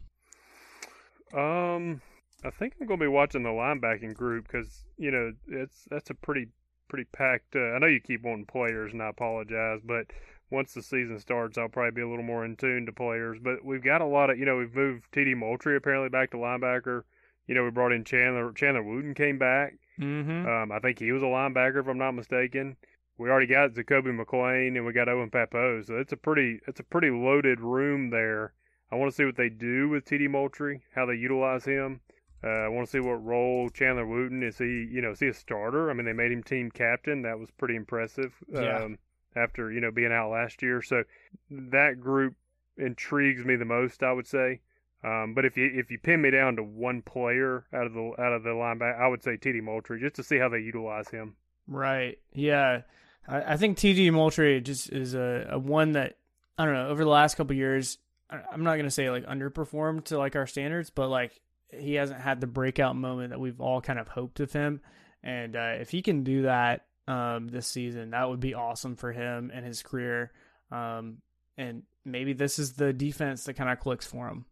Um, 1.33 2.01
I 2.45 2.51
think 2.51 2.75
I'm 2.81 2.87
going 2.87 3.01
to 3.01 3.05
be 3.05 3.09
watching 3.09 3.43
the 3.43 3.49
linebacking 3.49 4.15
group 4.15 4.47
because 4.47 4.85
you 4.97 5.11
know 5.11 5.33
it's 5.49 5.85
that's 5.91 6.11
a 6.11 6.15
pretty 6.15 6.49
pretty 6.89 7.09
packed. 7.13 7.57
Uh, 7.57 7.73
I 7.73 7.79
know 7.79 7.87
you 7.87 8.01
keep 8.01 8.23
wanting 8.23 8.47
players, 8.47 8.93
and 8.93 9.03
I 9.03 9.09
apologize, 9.09 9.81
but 9.85 10.07
once 10.51 10.75
the 10.75 10.83
season 10.83 11.19
starts, 11.19 11.59
I'll 11.59 11.69
probably 11.69 11.91
be 11.91 12.03
a 12.03 12.09
little 12.09 12.25
more 12.25 12.45
in 12.45 12.57
tune 12.57 12.87
to 12.87 12.93
players. 12.93 13.39
But 13.43 13.65
we've 13.65 13.83
got 13.83 14.01
a 14.01 14.07
lot 14.07 14.31
of, 14.31 14.39
you 14.39 14.45
know, 14.45 14.57
we've 14.57 14.75
moved 14.75 15.11
TD 15.13 15.37
Moultrie 15.37 15.77
apparently 15.77 16.09
back 16.09 16.31
to 16.31 16.37
linebacker. 16.37 17.03
You 17.47 17.55
know, 17.55 17.65
we 17.65 17.71
brought 17.71 17.93
in 17.93 18.05
Chandler. 18.05 18.53
Chandler 18.53 18.83
Wooten 18.83 19.15
came 19.15 19.39
back. 19.39 19.75
Mm-hmm. 20.01 20.49
Um, 20.49 20.73
I 20.73 20.79
think 20.79 20.99
he 20.99 21.13
was 21.13 21.23
a 21.23 21.27
linebacker, 21.27 21.81
if 21.81 21.89
I'm 21.89 21.99
not 21.99 22.13
mistaken. 22.13 22.77
We 23.19 23.31
already 23.31 23.47
got 23.47 23.75
Zakoby 23.75 24.17
McClain, 24.17 24.77
and 24.77 24.85
we 24.85 24.93
got 24.93 25.09
Owen 25.09 25.31
Pappoe. 25.31 25.83
So 25.83 25.97
it's 25.99 26.13
a 26.13 26.17
pretty, 26.17 26.61
it's 26.67 26.81
a 26.81 26.85
pretty 26.85 27.11
loaded 27.11 27.61
room 27.61 28.11
there. 28.11 28.53
I 28.91 28.97
want 28.97 29.11
to 29.11 29.17
see 29.17 29.25
what 29.25 29.37
they 29.37 29.49
do 29.49 29.89
with 29.89 30.05
TD 30.05 30.29
Moultrie, 30.29 30.83
how 30.95 31.07
they 31.07 31.15
utilize 31.15 31.65
him. 31.65 32.01
Uh, 32.43 32.49
I 32.49 32.69
want 32.69 32.87
to 32.87 32.91
see 32.91 33.01
what 33.01 33.25
role 33.25 33.71
Chandler 33.71 34.07
Wooten 34.07 34.43
is. 34.43 34.59
He, 34.59 34.87
you 34.91 35.01
know, 35.01 35.13
is 35.13 35.21
he 35.21 35.29
a 35.29 35.35
starter? 35.35 35.91
I 35.91 35.95
mean, 35.95 36.05
they 36.05 36.13
made 36.13 36.31
him 36.33 36.43
team 36.43 36.71
captain. 36.71 37.23
That 37.23 37.39
was 37.39 37.51
pretty 37.53 37.77
impressive. 37.77 38.35
Yeah. 38.53 38.85
Um, 38.85 38.99
after 39.37 39.73
you 39.73 39.81
know 39.81 39.91
being 39.91 40.13
out 40.13 40.31
last 40.31 40.63
year, 40.63 40.83
so 40.83 41.03
that 41.51 42.01
group 42.01 42.35
intrigues 42.77 43.45
me 43.45 43.57
the 43.57 43.65
most. 43.65 44.03
I 44.03 44.13
would 44.13 44.27
say. 44.27 44.61
Um, 45.03 45.35
but 45.35 45.45
if 45.45 45.57
you 45.57 45.71
if 45.75 45.91
you 45.91 45.99
pin 45.99 46.23
me 46.23 46.31
down 46.31 46.57
to 46.57 46.63
one 46.63 47.03
player 47.03 47.67
out 47.73 47.87
of 47.87 47.95
the 47.95 48.13
out 48.19 48.33
of 48.33 48.43
the 48.43 48.51
linebacker, 48.51 49.01
I 49.01 49.09
would 49.09 49.23
say 49.23 49.33
TD 49.33 49.63
Moultrie 49.63 50.01
just 50.01 50.17
to 50.17 50.23
see 50.23 50.39
how 50.39 50.49
they 50.49 50.59
utilize 50.59 51.09
him. 51.09 51.37
Right. 51.67 52.19
Yeah. 52.33 52.83
I, 53.29 53.55
I 53.55 53.57
think 53.57 53.79
TD 53.79 54.13
Moultrie 54.13 54.61
just 54.61 54.91
is 54.91 55.15
a, 55.15 55.49
a 55.51 55.59
one 55.59 55.93
that 55.93 56.17
I 56.59 56.65
don't 56.65 56.75
know 56.75 56.89
over 56.89 57.05
the 57.05 57.11
last 57.11 57.37
couple 57.37 57.57
years. 57.57 57.99
I'm 58.31 58.65
not 58.65 58.77
gonna 58.77 58.91
say 58.91 59.11
like 59.11 59.27
underperformed 59.27 60.05
to 60.07 60.19
like 60.19 60.37
our 60.37 60.47
standards, 60.47 60.91
but 60.91 61.09
like 61.09 61.41
he 61.71 61.95
hasn't 61.95 62.21
had 62.21 62.41
the 62.41 62.47
breakout 62.47 62.97
moment 62.97 63.31
that 63.31 63.41
we've 63.41 63.61
all 63.61 63.81
kind 63.81 63.99
of 63.99 64.09
hoped 64.09 64.41
of 64.41 64.53
him. 64.53 64.81
And 65.23 65.57
uh, 65.57 65.75
if 65.81 65.91
he 65.91 66.03
can 66.03 66.23
do 66.23 66.43
that 66.43 66.85
um, 67.09 67.49
this 67.49 67.67
season, 67.67 68.11
that 68.11 68.29
would 68.29 68.41
be 68.41 68.55
awesome 68.55 68.97
for 68.97 69.13
him 69.13 69.51
and 69.53 69.65
his 69.65 69.83
career. 69.83 70.33
Um, 70.71 71.19
and 71.57 71.83
maybe 72.05 72.33
this 72.33 72.59
is 72.59 72.75
the 72.75 72.93
defense 72.93 73.45
that 73.45 73.55
kind 73.55 73.71
of 73.71 73.81
clicks 73.81 74.07
for 74.07 74.29
him. 74.29 74.45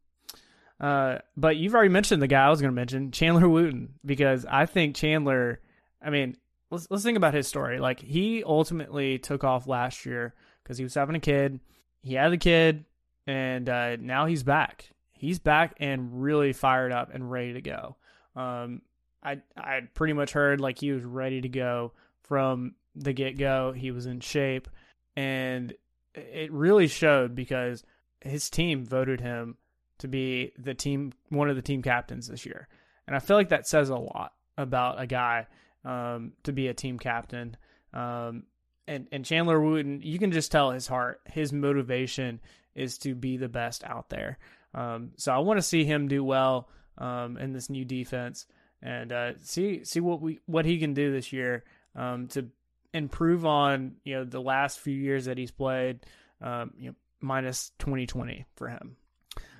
Uh, 0.81 1.19
but 1.37 1.57
you've 1.57 1.75
already 1.75 1.91
mentioned 1.91 2.21
the 2.21 2.27
guy 2.27 2.47
I 2.47 2.51
was 2.51 2.61
going 2.61 2.73
to 2.73 2.75
mention, 2.75 3.13
Chandler 3.13 3.49
Wooten, 3.49 3.95
because 4.05 4.45
I 4.47 4.67
think 4.67 4.97
Chandler. 4.97 5.61
I 6.05 6.11
mean, 6.11 6.37
let's 6.73 6.89
let's 6.91 7.05
think 7.05 7.17
about 7.17 7.35
his 7.35 7.47
story. 7.47 7.79
Like 7.79 8.01
he 8.01 8.43
ultimately 8.43 9.19
took 9.19 9.45
off 9.45 9.69
last 9.69 10.05
year 10.05 10.35
because 10.63 10.79
he 10.79 10.85
was 10.85 10.95
having 10.95 11.15
a 11.15 11.21
kid. 11.21 11.61
He 12.03 12.15
had 12.15 12.33
a 12.33 12.39
kid, 12.39 12.85
and 13.27 13.69
uh, 13.69 13.97
now 13.97 14.27
he's 14.27 14.43
back. 14.43 14.91
He's 15.13 15.39
back 15.39 15.75
and 15.79 16.23
really 16.23 16.53
fired 16.53 16.91
up 16.91 17.15
and 17.15 17.31
ready 17.31 17.53
to 17.53 17.61
go. 17.61 17.97
Um, 18.35 18.83
I 19.23 19.43
I 19.57 19.83
pretty 19.95 20.15
much 20.15 20.33
heard 20.33 20.61
like 20.61 20.79
he 20.79 20.91
was 20.91 21.05
ready 21.05 21.41
to 21.43 21.49
go 21.49 21.93
from 22.23 22.75
the 22.97 23.13
get 23.13 23.39
go. 23.39 23.73
He 23.73 23.91
was 23.91 24.07
in 24.07 24.21
shape, 24.21 24.69
and 25.15 25.75
it 26.15 26.51
really 26.51 26.89
showed 26.89 27.35
because 27.35 27.85
his 28.21 28.51
team 28.51 28.85
voted 28.85 29.21
him 29.21 29.57
to 29.99 30.09
be 30.09 30.53
the 30.59 30.75
team 30.75 31.13
one 31.29 31.51
of 31.51 31.57
the 31.57 31.63
team 31.63 31.83
captains 31.83 32.27
this 32.27 32.47
year, 32.47 32.67
and 33.07 33.15
I 33.15 33.19
feel 33.19 33.37
like 33.37 33.51
that 33.51 33.69
says 33.69 33.91
a 33.91 33.97
lot 33.97 34.33
about 34.59 35.01
a 35.01 35.07
guy 35.07 35.47
um, 35.85 36.33
to 36.45 36.53
be 36.53 36.68
a 36.68 36.75
team 36.75 36.99
captain. 36.99 37.57
Um, 37.92 38.45
and 38.87 39.07
and 39.12 39.25
Chandler 39.25 39.61
Wooten, 39.61 40.01
you 40.03 40.18
can 40.18 40.33
just 40.33 40.51
tell 40.51 40.71
his 40.71 40.87
heart, 40.87 41.21
his 41.27 41.53
motivation 41.53 42.40
is 42.75 42.99
to 42.99 43.14
be 43.14 43.37
the 43.37 43.49
best 43.49 43.85
out 43.85 44.09
there. 44.09 44.38
Um, 44.75 45.12
so 45.16 45.33
I 45.33 45.38
want 45.38 45.59
to 45.59 45.62
see 45.62 45.85
him 45.85 46.09
do 46.09 46.25
well 46.25 46.68
um, 46.99 47.37
in 47.37 47.53
this 47.53 47.68
new 47.68 47.85
defense 47.85 48.47
and 48.81 49.12
uh, 49.12 49.33
see 49.42 49.85
see 49.85 50.01
what 50.01 50.21
we 50.21 50.40
what 50.47 50.64
he 50.64 50.79
can 50.79 50.95
do 50.95 51.12
this 51.12 51.33
year 51.33 51.64
um, 51.95 52.29
to 52.29 52.49
improve 52.95 53.47
on 53.47 53.97
you 54.05 54.14
know 54.14 54.25
the 54.25 54.40
last 54.40 54.81
few 54.81 54.97
years 54.97 55.27
that 55.27 55.38
he's 55.38 55.51
played. 55.51 56.01
Um, 56.40 56.73
you 56.77 56.88
know, 56.88 56.97
minus 57.21 57.71
2020 57.79 58.45
for 58.57 58.68
him. 58.68 58.97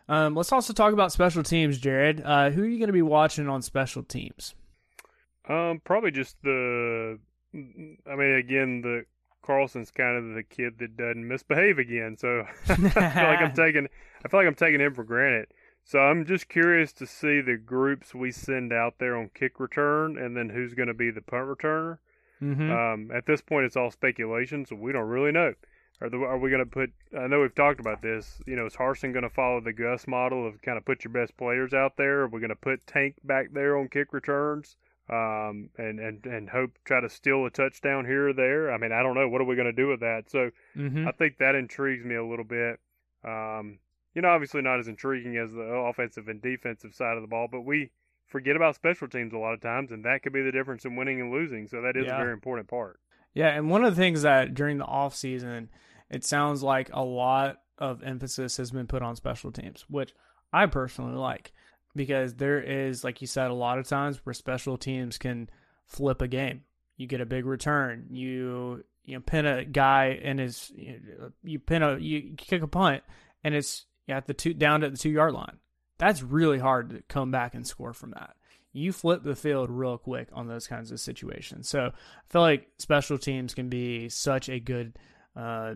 Um, 0.08 0.35
let's 0.35 0.50
also 0.50 0.72
talk 0.72 0.92
about 0.92 1.12
special 1.12 1.44
teams, 1.44 1.78
Jared. 1.78 2.20
Uh, 2.24 2.50
who 2.50 2.62
are 2.62 2.66
you 2.66 2.78
going 2.78 2.88
to 2.88 2.92
be 2.92 3.02
watching 3.02 3.48
on 3.48 3.62
special 3.62 4.02
teams? 4.02 4.54
Um, 5.48 5.81
probably 5.85 6.11
just 6.11 6.37
the. 6.42 7.18
I 7.55 8.16
mean, 8.16 8.35
again, 8.35 8.81
the 8.81 9.05
Carlson's 9.42 9.90
kind 9.90 10.16
of 10.16 10.35
the 10.35 10.42
kid 10.42 10.78
that 10.78 10.96
doesn't 10.96 11.26
misbehave 11.26 11.78
again. 11.78 12.16
So 12.18 12.44
I 12.68 12.74
feel 12.74 12.85
like 12.94 13.40
I'm 13.40 13.52
taking. 13.55 13.88
I 14.24 14.28
feel 14.28 14.40
like 14.40 14.46
I'm 14.46 14.55
taking 14.55 14.81
him 14.81 14.94
for 14.94 15.05
granted. 15.05 15.48
So 15.85 15.98
I'm 15.98 16.24
just 16.24 16.48
curious 16.48 16.92
to 16.94 17.07
see 17.07 17.40
the 17.40 17.57
groups 17.57 18.14
we 18.14 18.31
send 18.31 18.72
out 18.72 18.94
there 18.98 19.16
on 19.16 19.31
kick 19.35 19.59
return, 19.59 20.16
and 20.16 20.37
then 20.37 20.48
who's 20.48 20.74
going 20.74 20.88
to 20.88 20.94
be 20.94 21.11
the 21.11 21.20
punt 21.20 21.48
returner. 21.48 21.98
Mm-hmm. 22.40 22.70
Um, 22.70 23.11
at 23.12 23.26
this 23.26 23.40
point, 23.40 23.66
it's 23.66 23.76
all 23.76 23.90
speculation, 23.90 24.64
so 24.64 24.76
we 24.76 24.92
don't 24.92 25.09
really 25.09 25.33
know. 25.33 25.55
Are, 26.00 26.09
the, 26.09 26.16
are 26.18 26.38
we 26.38 26.50
going 26.50 26.64
to 26.64 26.70
put? 26.70 26.92
I 27.16 27.26
know 27.26 27.40
we've 27.40 27.55
talked 27.55 27.78
about 27.78 28.02
this. 28.02 28.40
You 28.46 28.57
know, 28.57 28.66
is 28.66 28.74
Harsin 28.74 29.12
going 29.12 29.22
to 29.22 29.31
follow 29.31 29.61
the 29.61 29.72
Gus 29.72 30.07
model 30.09 30.46
of 30.46 30.61
kind 30.62 30.78
of 30.78 30.85
put 30.85 31.05
your 31.05 31.12
best 31.12 31.37
players 31.37 31.72
out 31.72 31.96
there? 31.96 32.22
Are 32.22 32.28
we 32.28 32.40
going 32.40 32.50
to 32.50 32.57
put 32.57 32.87
Tank 32.87 33.16
back 33.22 33.52
there 33.52 33.76
on 33.76 33.88
kick 33.88 34.12
returns? 34.12 34.76
Um, 35.10 35.68
and 35.76 35.98
and 35.98 36.24
and 36.26 36.48
hope 36.48 36.70
try 36.84 37.00
to 37.00 37.08
steal 37.08 37.44
a 37.44 37.50
touchdown 37.50 38.06
here 38.06 38.28
or 38.28 38.32
there. 38.32 38.72
I 38.72 38.78
mean, 38.78 38.92
I 38.92 39.02
don't 39.02 39.14
know. 39.14 39.28
What 39.28 39.40
are 39.40 39.44
we 39.44 39.56
going 39.56 39.66
to 39.66 39.72
do 39.72 39.88
with 39.88 40.00
that? 40.00 40.30
So 40.30 40.50
mm-hmm. 40.76 41.06
I 41.08 41.12
think 41.12 41.38
that 41.38 41.54
intrigues 41.54 42.04
me 42.04 42.14
a 42.14 42.24
little 42.24 42.44
bit. 42.44 42.78
Um, 43.24 43.78
you 44.14 44.22
know, 44.22 44.28
obviously 44.28 44.62
not 44.62 44.78
as 44.78 44.88
intriguing 44.88 45.36
as 45.36 45.52
the 45.52 45.60
offensive 45.60 46.28
and 46.28 46.40
defensive 46.40 46.94
side 46.94 47.16
of 47.16 47.22
the 47.22 47.28
ball, 47.28 47.48
but 47.50 47.62
we 47.62 47.90
forget 48.26 48.56
about 48.56 48.74
special 48.74 49.08
teams 49.08 49.32
a 49.32 49.38
lot 49.38 49.54
of 49.54 49.60
times, 49.60 49.90
and 49.90 50.04
that 50.04 50.22
could 50.22 50.32
be 50.32 50.42
the 50.42 50.52
difference 50.52 50.84
in 50.84 50.96
winning 50.96 51.20
and 51.20 51.32
losing. 51.32 51.66
So 51.66 51.82
that 51.82 51.96
is 51.96 52.06
Yeah. 52.06 52.14
a 52.14 52.18
very 52.18 52.32
important 52.32 52.68
part. 52.68 53.00
Yeah, 53.34 53.48
and 53.48 53.70
one 53.70 53.84
of 53.84 53.94
the 53.94 54.00
things 54.00 54.22
that 54.22 54.54
during 54.54 54.78
the 54.78 54.84
off 54.84 55.14
season, 55.14 55.70
it 56.10 56.24
sounds 56.24 56.62
like 56.62 56.90
a 56.92 57.02
lot 57.04 57.62
of 57.78 58.02
emphasis 58.02 58.58
has 58.58 58.70
been 58.70 58.86
put 58.86 59.02
on 59.02 59.16
special 59.16 59.50
teams, 59.50 59.84
which 59.88 60.14
I 60.52 60.66
personally 60.66 61.16
like 61.16 61.52
because 61.94 62.35
there 62.35 62.61
is, 62.61 63.05
like 63.05 63.20
you 63.20 63.26
said, 63.26 63.50
a 63.50 63.55
lot 63.55 63.78
of 63.78 63.87
times 63.87 64.18
where 64.24 64.33
special 64.33 64.76
teams 64.76 65.18
can 65.18 65.48
flip 65.87 66.22
a 66.22 66.28
game. 66.28 66.62
You 66.96 67.07
get 67.07 67.20
a 67.20 67.26
big 67.26 67.46
return. 67.46 68.07
You 68.11 68.85
you 69.05 69.16
know, 69.16 69.20
pin 69.20 69.46
a 69.46 69.64
guy 69.64 70.20
and 70.22 70.38
his 70.38 70.70
you 70.74 71.33
you 71.42 71.59
pin 71.59 71.83
a 71.83 71.98
you 71.98 72.35
kick 72.37 72.62
a 72.62 72.68
punt 72.68 73.02
and 73.42 73.55
it's 73.55 73.87
at 74.09 74.26
the 74.26 74.35
two 74.35 74.55
down 74.55 74.85
at 74.85 74.92
the 74.92 74.98
two 74.98 75.11
yard 75.11 75.35
line. 75.35 75.59
That's 75.98 76.22
really 76.22 76.59
hard 76.59 76.90
to 76.90 77.02
come 77.09 77.31
back 77.31 77.55
and 77.55 77.66
score 77.66 77.92
from 77.92 78.11
that. 78.12 78.35
You 78.72 78.92
flip 78.92 79.22
the 79.22 79.37
field 79.37 79.70
real 79.70 79.98
quick 79.98 80.28
on 80.33 80.48
those 80.48 80.66
kinds 80.66 80.90
of 80.90 81.00
situations. 81.00 81.68
So 81.68 81.87
I 81.87 82.33
feel 82.33 82.40
like 82.40 82.68
special 82.78 83.18
teams 83.18 83.55
can 83.55 83.68
be 83.68 84.09
such 84.09 84.48
a 84.48 84.59
good 84.59 84.98
uh, 85.37 85.74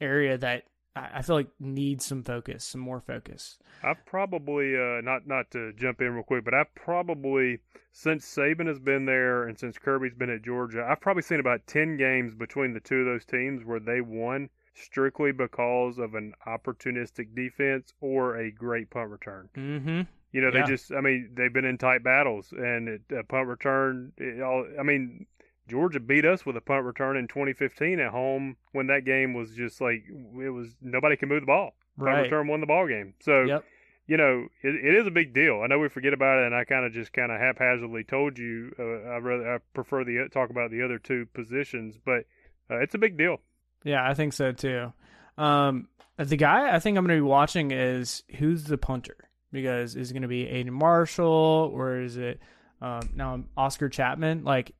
area 0.00 0.36
that 0.38 0.64
I 0.96 1.22
feel 1.22 1.36
like 1.36 1.48
needs 1.60 2.06
some 2.06 2.22
focus, 2.22 2.64
some 2.64 2.80
more 2.80 3.00
focus. 3.00 3.58
I've 3.82 4.04
probably 4.06 4.74
uh, 4.76 5.00
not 5.02 5.26
not 5.26 5.50
to 5.50 5.72
jump 5.74 6.00
in 6.00 6.12
real 6.14 6.24
quick, 6.24 6.44
but 6.44 6.54
I've 6.54 6.74
probably 6.74 7.58
since 7.92 8.24
Saban 8.26 8.66
has 8.66 8.78
been 8.78 9.04
there 9.04 9.44
and 9.46 9.58
since 9.58 9.78
Kirby's 9.78 10.14
been 10.14 10.30
at 10.30 10.42
Georgia, 10.42 10.86
I've 10.88 11.00
probably 11.00 11.22
seen 11.22 11.40
about 11.40 11.66
ten 11.66 11.96
games 11.96 12.34
between 12.34 12.72
the 12.72 12.80
two 12.80 13.00
of 13.00 13.06
those 13.06 13.24
teams 13.24 13.64
where 13.64 13.80
they 13.80 14.00
won 14.00 14.48
strictly 14.74 15.32
because 15.32 15.98
of 15.98 16.14
an 16.14 16.32
opportunistic 16.46 17.34
defense 17.34 17.92
or 18.00 18.36
a 18.38 18.50
great 18.50 18.90
punt 18.90 19.10
return. 19.10 19.48
Mm-hmm. 19.56 20.00
You 20.32 20.40
know, 20.40 20.50
Yeah. 20.52 20.62
they 20.64 20.70
just 20.70 20.92
I 20.92 21.00
mean 21.00 21.30
they've 21.34 21.52
been 21.52 21.64
in 21.64 21.78
tight 21.78 22.02
battles 22.02 22.52
and 22.52 22.88
it, 22.88 23.02
a 23.14 23.22
punt 23.22 23.48
return. 23.48 24.12
It 24.16 24.40
all, 24.42 24.66
I 24.78 24.82
mean. 24.82 25.26
Georgia 25.68 26.00
beat 26.00 26.24
us 26.24 26.46
with 26.46 26.56
a 26.56 26.60
punt 26.60 26.84
return 26.84 27.16
in 27.16 27.28
2015 27.28 27.98
at 28.00 28.10
home 28.10 28.56
when 28.72 28.86
that 28.88 29.04
game 29.04 29.34
was 29.34 29.50
just 29.52 29.80
like 29.80 30.04
it 30.08 30.50
was 30.50 30.74
nobody 30.80 31.16
can 31.16 31.28
move 31.28 31.42
the 31.42 31.46
ball. 31.46 31.74
Punt 31.98 32.10
return 32.22 32.46
won 32.48 32.60
the 32.60 32.66
ball 32.66 32.86
game. 32.86 33.14
So 33.20 33.42
Yep. 33.42 33.64
you 34.06 34.16
know, 34.16 34.46
it, 34.62 34.74
it 34.74 34.94
is 34.94 35.06
a 35.06 35.10
big 35.10 35.34
deal. 35.34 35.62
I 35.62 35.66
know 35.66 35.78
we 35.78 35.88
forget 35.88 36.12
about 36.12 36.38
it, 36.38 36.46
and 36.46 36.54
I 36.54 36.64
kind 36.64 36.84
of 36.84 36.92
just 36.92 37.12
kind 37.12 37.32
of 37.32 37.40
haphazardly 37.40 38.04
told 38.04 38.38
you 38.38 38.72
uh, 38.78 38.82
I 38.82 39.16
rather 39.18 39.54
I 39.54 39.58
prefer 39.74 40.04
the 40.04 40.28
talk 40.32 40.50
about 40.50 40.70
the 40.70 40.82
other 40.84 40.98
two 40.98 41.26
positions, 41.34 41.96
but 42.04 42.24
uh, 42.70 42.80
it's 42.80 42.94
a 42.94 42.98
big 42.98 43.16
deal. 43.16 43.38
Yeah, 43.84 44.08
I 44.08 44.14
think 44.14 44.32
so 44.32 44.52
too. 44.52 44.92
Um, 45.38 45.88
the 46.16 46.36
guy 46.36 46.74
I 46.74 46.78
think 46.78 46.96
I'm 46.96 47.06
going 47.06 47.18
to 47.18 47.22
be 47.22 47.28
watching 47.28 47.70
is 47.70 48.22
who's 48.36 48.64
the 48.64 48.78
punter 48.78 49.16
because 49.52 49.96
is 49.96 50.10
it 50.10 50.14
going 50.14 50.22
to 50.22 50.28
be 50.28 50.46
Aidan 50.48 50.72
Marshall 50.72 51.70
or 51.72 52.00
is 52.00 52.16
it 52.16 52.40
um, 52.80 53.10
now 53.14 53.44
Oscar 53.56 53.88
Chapman? 53.88 54.44
Like, 54.44 54.72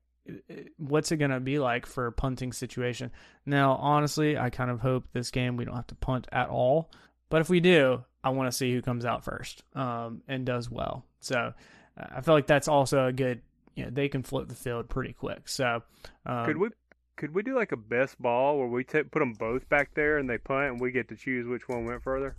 what's 0.77 1.13
it 1.13 1.17
going 1.17 1.31
to 1.31 1.41
be 1.41 1.59
like 1.59 1.87
for 1.87 2.07
a 2.07 2.13
punting 2.13 2.53
situation? 2.53 3.11
Now, 3.45 3.73
honestly, 3.77 4.37
I 4.37 4.51
kind 4.51 4.71
of 4.71 4.81
hope 4.81 5.05
this 5.13 5.31
game 5.31 5.57
we 5.57 5.65
don't 5.65 5.77
have 5.77 5.87
to 5.89 5.95
punt 5.95 6.27
at 6.33 6.49
all. 6.49 6.91
But 7.29 7.41
if 7.41 7.49
we 7.49 7.61
do, 7.61 8.05
I 8.23 8.31
want 8.31 8.51
to 8.51 8.57
see 8.57 8.73
who 8.73 8.83
comes 8.83 9.05
out 9.05 9.25
first 9.25 9.63
um, 9.75 10.23
and 10.29 10.47
does 10.47 10.71
well. 10.71 11.05
So 11.21 11.53
uh, 11.99 12.07
I 12.17 12.21
feel 12.21 12.35
like 12.35 12.47
that's 12.47 12.69
also 12.69 13.07
a 13.07 13.13
good. 13.13 13.43
You 13.75 13.85
know, 13.85 13.91
they 13.91 14.09
can 14.09 14.23
flip 14.23 14.49
the 14.49 14.55
field 14.55 14.89
pretty 14.89 15.13
quick. 15.13 15.49
So 15.49 15.83
um, 16.25 16.47
could 16.47 16.57
we 16.57 16.69
could 17.17 17.35
we 17.35 17.43
do 17.43 17.55
like 17.55 17.73
a 17.73 17.77
best 17.77 18.21
ball 18.21 18.59
where 18.59 18.69
we 18.69 18.85
ta 18.85 19.03
put 19.11 19.19
them 19.19 19.35
both 19.35 19.69
back 19.69 19.95
there 19.95 20.19
and 20.19 20.31
they 20.31 20.39
punt 20.39 20.71
and 20.71 20.81
we 20.81 20.93
get 20.93 21.09
to 21.09 21.17
choose 21.17 21.47
which 21.47 21.69
one 21.69 21.85
went 21.85 22.03
further? 22.03 22.37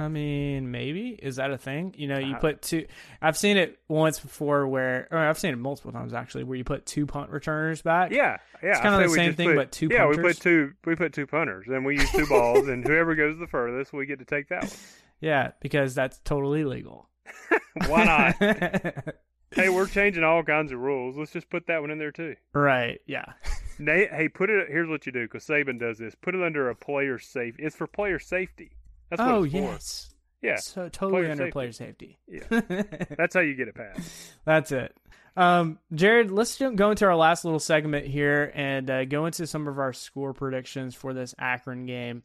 I 0.00 0.08
mean, 0.08 0.70
maybe 0.70 1.10
is 1.10 1.36
that 1.36 1.50
a 1.50 1.58
thing? 1.58 1.94
You 1.98 2.08
know, 2.08 2.18
you 2.18 2.34
Uh, 2.36 2.38
put 2.38 2.62
two. 2.62 2.86
I've 3.20 3.36
seen 3.36 3.58
it 3.58 3.78
once 3.86 4.18
before, 4.18 4.66
where 4.66 5.06
or 5.10 5.18
I've 5.18 5.38
seen 5.38 5.52
it 5.52 5.56
multiple 5.58 5.92
times 5.92 6.14
actually, 6.14 6.44
where 6.44 6.56
you 6.56 6.64
put 6.64 6.86
two 6.86 7.04
punt 7.04 7.30
returners 7.30 7.82
back. 7.82 8.10
Yeah, 8.10 8.38
yeah. 8.62 8.70
It's 8.70 8.80
I 8.80 8.82
say 8.98 9.02
the 9.04 9.10
we 9.10 9.14
same 9.16 9.34
thing, 9.34 9.48
put- 9.48 9.56
but 9.56 9.72
two 9.72 9.88
Yeah, 9.90 10.06
we 10.06 10.14
punters. 10.14 10.36
put 10.38 10.42
two. 10.42 10.72
We 10.86 10.96
put 10.96 11.12
two 11.12 11.26
punters, 11.26 11.66
and 11.68 11.84
we 11.84 11.96
use 11.96 12.10
two 12.12 12.26
balls, 12.26 12.66
and 12.68 12.82
whoever 12.86 13.14
goes 13.14 13.38
the 13.38 13.46
furthest, 13.46 13.92
we 13.92 14.06
get 14.06 14.20
to 14.20 14.24
take 14.24 14.48
that 14.48 14.62
one. 14.62 14.72
yeah, 15.20 15.50
because 15.60 15.94
that's 15.94 16.18
totally 16.24 16.64
legal. 16.64 17.10
Why 17.86 18.04
not? 18.04 18.36
hey, 19.54 19.68
we're 19.68 19.86
changing 19.86 20.24
all 20.24 20.42
kinds 20.42 20.72
of 20.72 20.78
rules. 20.78 21.16
Let's 21.18 21.32
just 21.32 21.50
put 21.50 21.66
that 21.66 21.82
one 21.82 21.90
in 21.90 21.98
there 21.98 22.10
too. 22.12 22.36
right? 22.54 23.00
Yeah. 23.06 23.26
Hey, 23.78 24.28
put 24.32 24.48
it. 24.50 24.68
Here's 24.70 24.88
what 24.88 25.04
you 25.04 25.12
do 25.12 25.24
because 25.26 25.46
Saban 25.46 25.78
does 25.78 25.98
this. 25.98 26.14
Put 26.14 26.34
it 26.34 26.42
under 26.42 26.70
a 26.70 26.74
player 26.74 27.18
safe. 27.18 27.54
It's 27.58 27.76
for 27.76 27.86
player 27.86 28.18
safety. 28.18 28.72
That's 29.10 29.20
oh 29.22 29.44
it's 29.44 29.52
for. 29.52 29.58
yes. 29.58 30.06
Yeah, 30.42 30.56
So 30.56 30.88
totally 30.88 31.20
Player 31.22 31.32
under 31.32 31.44
safety. 31.44 31.52
player 31.52 31.72
safety. 31.72 32.18
Yeah. 32.26 33.04
that's 33.18 33.34
how 33.34 33.40
you 33.40 33.54
get 33.54 33.68
it 33.68 33.74
passed. 33.74 34.10
That's 34.46 34.72
it. 34.72 34.96
Um, 35.36 35.78
Jared, 35.94 36.30
let's 36.30 36.56
jump, 36.56 36.76
go 36.76 36.90
into 36.90 37.04
our 37.04 37.14
last 37.16 37.44
little 37.44 37.60
segment 37.60 38.06
here 38.06 38.50
and 38.54 38.88
uh, 38.90 39.04
go 39.04 39.26
into 39.26 39.46
some 39.46 39.68
of 39.68 39.78
our 39.78 39.92
score 39.92 40.32
predictions 40.32 40.94
for 40.94 41.12
this 41.12 41.34
Akron 41.38 41.84
game. 41.84 42.22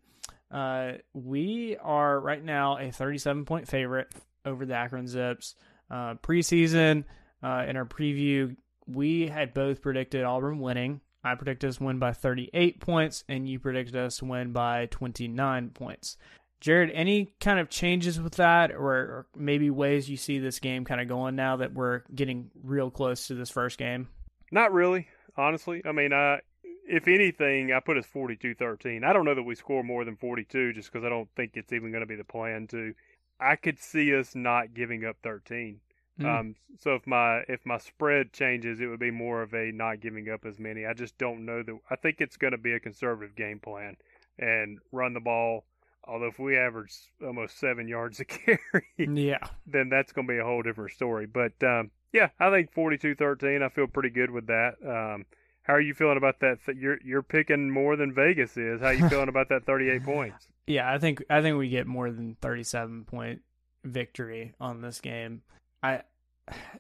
Uh, 0.50 0.94
we 1.14 1.76
are 1.82 2.18
right 2.20 2.42
now 2.44 2.78
a 2.78 2.90
37 2.90 3.44
point 3.44 3.68
favorite 3.68 4.14
over 4.46 4.66
the 4.66 4.76
Akron 4.76 5.08
Zips. 5.08 5.56
Uh, 5.92 6.14
preseason, 6.16 7.04
uh, 7.44 7.66
in 7.68 7.76
our 7.76 7.86
preview, 7.86 8.56
we 8.88 9.28
had 9.28 9.54
both 9.54 9.82
predicted 9.82 10.24
Auburn 10.24 10.60
winning. 10.60 11.02
I 11.24 11.36
predicted 11.36 11.70
us 11.70 11.82
win 11.82 12.00
by 12.00 12.14
38 12.14 12.80
points, 12.80 13.24
and 13.28 13.48
you 13.50 13.60
predicted 13.60 13.96
us 13.98 14.22
win 14.24 14.54
by 14.54 14.86
29 14.92 15.72
points. 15.72 16.18
Jared, 16.62 16.92
any 16.94 17.34
kind 17.40 17.60
of 17.60 17.70
changes 17.70 18.20
with 18.20 18.36
that, 18.36 18.72
or, 18.72 18.92
or 18.94 19.28
maybe 19.36 19.70
ways 19.70 20.10
you 20.10 20.18
see 20.18 20.40
this 20.40 20.60
game 20.60 20.86
kind 20.86 21.02
of 21.02 21.08
going 21.08 21.36
now 21.36 21.58
that 21.58 21.74
we're 21.74 22.02
getting 22.14 22.50
real 22.64 22.90
close 22.90 23.28
to 23.28 23.36
this 23.36 23.50
first 23.50 23.78
game? 23.78 24.08
Not 24.52 24.74
really, 24.74 25.08
honestly. 25.38 25.82
I 25.86 25.92
mean, 25.92 26.14
I 26.14 26.40
if 26.88 27.08
anything, 27.08 27.72
I 27.72 27.80
put 27.80 27.98
us 27.98 28.06
42-13. 28.14 29.04
I 29.04 29.14
don't 29.14 29.26
know 29.26 29.36
that 29.36 29.44
we 29.44 29.56
score 29.56 29.84
more 29.84 30.06
than 30.06 30.16
42 30.16 30.74
just 30.74 30.92
because 30.92 31.06
I 31.06 31.10
don't 31.10 31.30
think 31.36 31.52
it's 31.56 31.74
even 31.74 31.92
going 31.92 32.02
to 32.02 32.08
be 32.08 32.16
the 32.16 32.24
plan 32.24 32.68
to. 32.68 32.94
I 33.40 33.56
could 33.56 33.80
see 33.80 34.16
us 34.16 34.36
not 34.36 34.74
giving 34.74 35.04
up 35.04 35.18
13. 35.24 35.80
Mm. 36.20 36.40
Um, 36.40 36.56
so 36.80 36.96
if 36.96 37.06
my 37.06 37.42
if 37.50 37.66
my 37.66 37.78
spread 37.78 38.32
changes, 38.32 38.80
it 38.80 38.88
would 38.88 39.00
be 39.00 39.12
more 39.12 39.42
of 39.42 39.54
a 39.54 39.72
not 39.74 40.00
giving 40.00 40.30
up 40.30 40.46
as 40.46 40.60
many. 40.60 40.86
I 40.86 40.94
just 40.94 41.18
don't 41.18 41.46
know 41.46 41.62
that. 41.62 41.78
I 41.90 41.98
think 41.98 42.18
it's 42.20 42.38
going 42.38 42.52
to 42.52 42.58
be 42.58 42.74
a 42.74 42.80
conservative 42.80 43.36
game 43.36 43.60
plan 43.60 43.98
and 44.40 44.80
run 44.92 45.14
the 45.14 45.20
ball. 45.20 45.66
Although 46.08 46.28
if 46.28 46.40
we 46.40 46.58
average 46.58 46.94
almost 47.26 47.60
seven 47.60 47.88
yards 47.88 48.20
a 48.20 48.26
carry, 48.26 48.60
yeah, 48.98 49.48
then 49.66 49.90
that's 49.90 50.12
going 50.12 50.28
to 50.28 50.34
be 50.34 50.40
a 50.40 50.44
whole 50.44 50.62
different 50.62 50.92
story. 50.92 51.26
But 51.26 51.54
um, 51.64 51.92
yeah, 52.14 52.30
I 52.40 52.50
think 52.50 52.74
42-13. 52.74 53.64
I 53.64 53.70
feel 53.70 53.88
pretty 53.88 54.10
good 54.10 54.32
with 54.32 54.48
that. 54.48 54.76
Um, 54.86 55.26
how 55.64 55.74
are 55.74 55.82
you 55.82 55.94
feeling 55.94 56.18
about 56.18 56.40
that? 56.42 56.60
You're 56.76 57.00
you're 57.04 57.24
picking 57.24 57.72
more 57.72 57.96
than 57.96 58.14
Vegas 58.14 58.56
is. 58.56 58.82
How 58.82 58.88
are 58.88 58.94
you 58.94 59.10
feeling 59.10 59.30
about 59.30 59.50
that 59.50 59.66
38 59.66 60.04
points? 60.04 60.48
Yeah, 60.68 60.92
I 60.92 61.00
think 61.00 61.24
I 61.30 61.42
think 61.42 61.58
we 61.58 61.70
get 61.70 61.88
more 61.88 62.12
than 62.12 62.38
37 62.42 63.06
point 63.06 63.42
victory 63.84 64.54
on 64.60 64.82
this 64.82 65.02
game. 65.02 65.42
I 65.82 66.02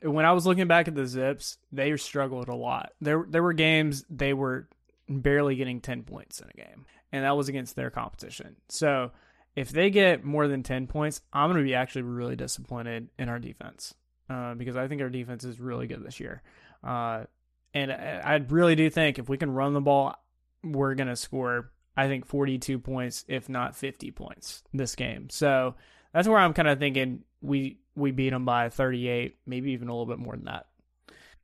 when 0.03 0.25
I 0.25 0.33
was 0.33 0.45
looking 0.45 0.67
back 0.67 0.87
at 0.87 0.95
the 0.95 1.07
Zips, 1.07 1.57
they 1.71 1.95
struggled 1.97 2.47
a 2.47 2.55
lot. 2.55 2.91
There 3.01 3.25
there 3.27 3.41
were 3.41 3.53
games 3.53 4.05
they 4.09 4.33
were 4.33 4.67
barely 5.09 5.55
getting 5.55 5.81
10 5.81 6.03
points 6.03 6.39
in 6.39 6.49
a 6.49 6.53
game, 6.53 6.85
and 7.15 7.23
that 7.23 7.37
was 7.37 7.47
against 7.47 7.75
their 7.77 7.89
competition. 7.89 8.57
So, 8.67 9.11
if 9.55 9.69
they 9.69 9.89
get 9.89 10.25
more 10.25 10.49
than 10.49 10.63
10 10.63 10.87
points, 10.87 11.21
I'm 11.31 11.49
going 11.49 11.63
to 11.63 11.67
be 11.67 11.75
actually 11.75 12.01
really 12.01 12.35
disappointed 12.35 13.07
in 13.17 13.29
our 13.29 13.39
defense. 13.39 13.93
Uh, 14.29 14.53
because 14.55 14.75
I 14.75 14.87
think 14.87 15.01
our 15.01 15.09
defense 15.09 15.45
is 15.45 15.59
really 15.59 15.87
good 15.87 16.03
this 16.03 16.19
year. 16.19 16.41
Uh, 16.83 17.23
and 17.73 17.91
I 17.91 18.43
really 18.49 18.75
do 18.75 18.89
think 18.89 19.17
if 19.17 19.29
we 19.29 19.37
can 19.37 19.51
run 19.51 19.73
the 19.73 19.81
ball, 19.81 20.15
we're 20.63 20.95
going 20.95 21.07
to 21.07 21.15
score, 21.15 21.71
I 21.95 22.07
think, 22.07 22.25
42 22.25 22.79
points, 22.79 23.23
if 23.27 23.47
not 23.47 23.75
50 23.75 24.11
points 24.11 24.63
this 24.73 24.95
game. 24.95 25.29
So 25.29 25.75
that's 26.13 26.27
where 26.27 26.39
I'm 26.39 26.53
kind 26.53 26.67
of 26.67 26.79
thinking 26.79 27.23
we 27.41 27.79
we 27.95 28.11
beat 28.11 28.31
them 28.31 28.45
by 28.45 28.69
38, 28.69 29.35
maybe 29.45 29.71
even 29.71 29.87
a 29.87 29.91
little 29.91 30.05
bit 30.05 30.19
more 30.19 30.35
than 30.35 30.45
that. 30.45 30.65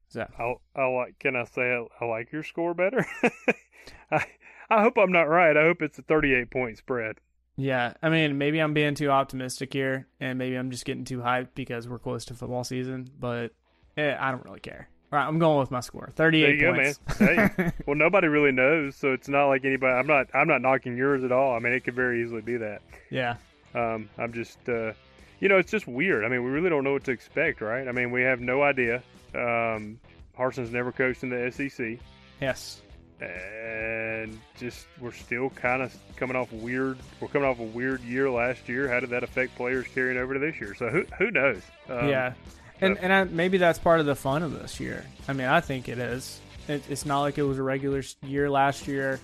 So 0.09 0.27
I, 0.37 0.81
I 0.81 0.87
like. 0.87 1.19
Can 1.19 1.35
I 1.37 1.45
say 1.45 1.61
I, 1.61 1.85
I 2.03 2.07
like 2.07 2.31
your 2.31 2.43
score 2.43 2.73
better? 2.73 3.05
I 4.11 4.25
I 4.71 4.81
hope 4.81 4.97
I'm 4.97 5.11
not 5.11 5.23
right. 5.27 5.55
I 5.57 5.63
hope 5.63 5.81
it's 5.81 5.99
a 5.99 6.01
38 6.01 6.49
point 6.49 6.77
spread. 6.77 7.17
Yeah, 7.57 7.93
I 8.01 8.09
mean, 8.09 8.37
maybe 8.37 8.59
I'm 8.59 8.73
being 8.73 8.95
too 8.95 9.09
optimistic 9.09 9.73
here, 9.73 10.07
and 10.21 10.39
maybe 10.39 10.55
I'm 10.55 10.71
just 10.71 10.85
getting 10.85 11.03
too 11.03 11.19
hyped 11.19 11.49
because 11.53 11.87
we're 11.87 11.99
close 11.99 12.23
to 12.25 12.33
football 12.33 12.63
season. 12.63 13.09
But 13.19 13.51
eh, 13.97 14.15
I 14.17 14.31
don't 14.31 14.45
really 14.45 14.61
care. 14.61 14.87
All 15.11 15.19
right, 15.19 15.27
I'm 15.27 15.39
going 15.39 15.59
with 15.59 15.71
my 15.71 15.81
score. 15.81 16.09
38 16.15 16.41
there 16.41 16.55
you 16.55 16.73
points. 16.73 16.99
go, 17.19 17.25
man. 17.25 17.51
Hey, 17.57 17.71
well, 17.85 17.97
nobody 17.97 18.29
really 18.29 18.53
knows, 18.53 18.95
so 18.95 19.11
it's 19.11 19.27
not 19.27 19.47
like 19.47 19.65
anybody. 19.65 19.93
I'm 19.93 20.07
not. 20.07 20.27
I'm 20.33 20.47
not 20.47 20.61
knocking 20.61 20.95
yours 20.95 21.25
at 21.25 21.33
all. 21.33 21.53
I 21.53 21.59
mean, 21.59 21.73
it 21.73 21.83
could 21.83 21.95
very 21.95 22.23
easily 22.23 22.41
be 22.41 22.55
that. 22.57 22.81
Yeah. 23.09 23.35
Um, 23.75 24.09
I'm 24.17 24.31
just, 24.31 24.57
uh, 24.69 24.93
you 25.41 25.49
know, 25.49 25.57
it's 25.57 25.71
just 25.71 25.85
weird. 25.85 26.23
I 26.23 26.29
mean, 26.29 26.45
we 26.45 26.49
really 26.49 26.69
don't 26.69 26.85
know 26.85 26.93
what 26.93 27.03
to 27.03 27.11
expect, 27.11 27.59
right? 27.59 27.87
I 27.87 27.91
mean, 27.91 28.11
we 28.11 28.21
have 28.21 28.39
no 28.39 28.63
idea. 28.63 29.03
Um, 29.35 29.99
Harsin's 30.37 30.71
never 30.71 30.93
coached 30.93 31.23
in 31.23 31.29
the 31.29 31.51
SEC. 31.51 31.99
Yes. 32.39 32.81
And 33.21 34.39
just 34.57 34.87
we're 34.99 35.11
still 35.11 35.49
kind 35.51 35.81
of 35.81 35.95
coming 36.15 36.35
off 36.35 36.51
weird. 36.51 36.97
We're 37.19 37.27
coming 37.27 37.47
off 37.47 37.59
a 37.59 37.63
weird 37.63 38.01
year 38.01 38.29
last 38.29 38.67
year. 38.67 38.87
How 38.87 38.99
did 38.99 39.11
that 39.11 39.23
affect 39.23 39.55
players 39.55 39.85
carrying 39.93 40.17
over 40.17 40.33
to 40.33 40.39
this 40.39 40.59
year? 40.59 40.73
So 40.75 40.89
who 40.89 41.05
who 41.17 41.29
knows? 41.31 41.61
Um, 41.87 42.09
yeah, 42.09 42.33
and 42.79 42.97
and 42.97 43.13
I, 43.13 43.23
maybe 43.25 43.57
that's 43.57 43.79
part 43.79 43.99
of 43.99 44.05
the 44.05 44.15
fun 44.15 44.43
of 44.43 44.59
this 44.59 44.79
year. 44.79 45.05
I 45.27 45.33
mean, 45.33 45.47
I 45.47 45.61
think 45.61 45.87
it 45.87 45.99
is. 45.99 46.41
It, 46.67 46.83
it's 46.89 47.05
not 47.05 47.21
like 47.21 47.37
it 47.37 47.43
was 47.43 47.59
a 47.59 47.63
regular 47.63 48.03
year 48.23 48.49
last 48.49 48.87
year, 48.87 49.19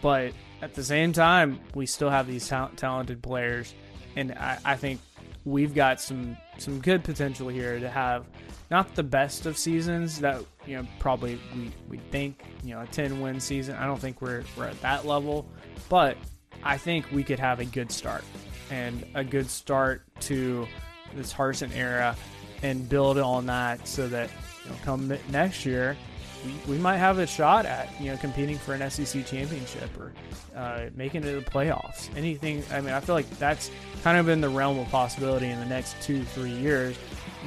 but 0.00 0.32
at 0.62 0.74
the 0.74 0.82
same 0.82 1.12
time, 1.12 1.60
we 1.74 1.86
still 1.86 2.10
have 2.10 2.26
these 2.26 2.46
ta- 2.48 2.70
talented 2.76 3.22
players, 3.22 3.74
and 4.16 4.32
I, 4.32 4.58
I 4.64 4.76
think 4.76 5.00
we've 5.48 5.74
got 5.74 6.00
some 6.00 6.36
some 6.58 6.78
good 6.80 7.02
potential 7.02 7.48
here 7.48 7.80
to 7.80 7.88
have 7.88 8.26
not 8.70 8.94
the 8.94 9.02
best 9.02 9.46
of 9.46 9.56
seasons 9.56 10.20
that 10.20 10.44
you 10.66 10.76
know 10.76 10.86
probably 10.98 11.40
we, 11.54 11.70
we 11.88 11.98
think 12.10 12.44
you 12.62 12.74
know 12.74 12.82
a 12.82 12.86
10 12.86 13.20
win 13.20 13.40
season. 13.40 13.74
I 13.76 13.86
don't 13.86 14.00
think 14.00 14.20
we're, 14.20 14.44
we're 14.56 14.66
at 14.66 14.80
that 14.82 15.06
level 15.06 15.46
but 15.88 16.16
i 16.64 16.76
think 16.76 17.06
we 17.12 17.22
could 17.22 17.38
have 17.38 17.60
a 17.60 17.64
good 17.64 17.90
start 17.90 18.24
and 18.70 19.06
a 19.14 19.24
good 19.24 19.48
start 19.48 20.02
to 20.20 20.66
this 21.14 21.32
Harsin 21.32 21.74
era 21.74 22.14
and 22.62 22.86
build 22.88 23.18
on 23.18 23.46
that 23.46 23.86
so 23.88 24.08
that 24.08 24.28
you 24.64 24.70
know, 24.70 24.76
come 24.84 25.12
next 25.30 25.64
year 25.64 25.96
we, 26.44 26.74
we 26.74 26.78
might 26.78 26.98
have 26.98 27.18
a 27.18 27.26
shot 27.26 27.66
at 27.66 27.88
you 28.00 28.10
know 28.10 28.16
competing 28.16 28.58
for 28.58 28.74
an 28.74 28.90
SEC 28.90 29.26
championship 29.26 29.90
or 29.98 30.12
uh, 30.56 30.86
making 30.94 31.22
it 31.22 31.26
to 31.26 31.40
the 31.40 31.50
playoffs. 31.50 32.14
Anything. 32.16 32.62
I 32.72 32.80
mean, 32.80 32.92
I 32.92 33.00
feel 33.00 33.14
like 33.14 33.28
that's 33.38 33.70
kind 34.02 34.18
of 34.18 34.28
in 34.28 34.40
the 34.40 34.48
realm 34.48 34.78
of 34.78 34.88
possibility 34.88 35.46
in 35.46 35.58
the 35.60 35.66
next 35.66 36.00
two 36.02 36.24
three 36.24 36.50
years. 36.50 36.96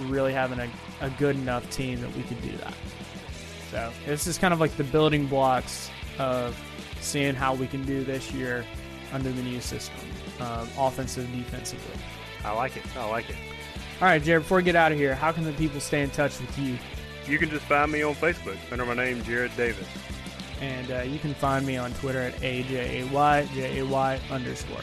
Really 0.06 0.34
having 0.34 0.60
a, 0.60 0.70
a 1.02 1.10
good 1.12 1.36
enough 1.36 1.70
team 1.70 2.02
that 2.02 2.16
we 2.16 2.24
could 2.24 2.42
do 2.42 2.56
that. 2.58 2.74
So 3.72 3.92
this 4.06 4.28
is 4.28 4.38
kind 4.38 4.54
of 4.54 4.60
like 4.60 4.76
the 4.78 4.84
building 4.84 5.28
blocks 5.28 5.90
of 6.18 6.58
seeing 7.00 7.36
how 7.36 7.54
we 7.54 7.68
can 7.68 7.86
do 7.86 8.04
this 8.04 8.32
year 8.32 8.66
under 9.14 9.32
the 9.32 9.42
new 9.42 9.60
system, 9.60 10.00
um, 10.40 10.68
offensive, 10.78 11.30
defensively. 11.32 11.96
I 12.44 12.54
like 12.54 12.78
it. 12.78 12.84
I 12.98 13.10
like 13.10 13.30
it. 13.30 13.36
All 14.02 14.08
right, 14.08 14.22
Jared. 14.22 14.44
Before 14.44 14.58
we 14.58 14.64
get 14.64 14.76
out 14.76 14.92
of 14.92 14.98
here, 14.98 15.14
how 15.14 15.32
can 15.32 15.44
the 15.44 15.54
people 15.54 15.80
stay 15.80 16.02
in 16.02 16.10
touch 16.10 16.40
with 16.40 16.58
you? 16.58 16.78
You 17.28 17.38
can 17.38 17.50
just 17.50 17.66
find 17.66 17.92
me 17.92 18.02
on 18.02 18.16
Facebook 18.16 18.58
under 18.72 18.86
my 18.86 18.94
name, 18.94 19.24
Jared 19.24 19.56
Davis. 19.56 19.88
And 20.60 20.92
uh, 20.92 21.02
you 21.02 21.20
can 21.20 21.34
find 21.34 21.66
me 21.66 21.78
on 21.78 21.94
Twitter 21.96 22.20
at 22.20 22.34
AJAY, 22.42 23.54
J-A-Y 23.54 24.20
underscore. 24.30 24.82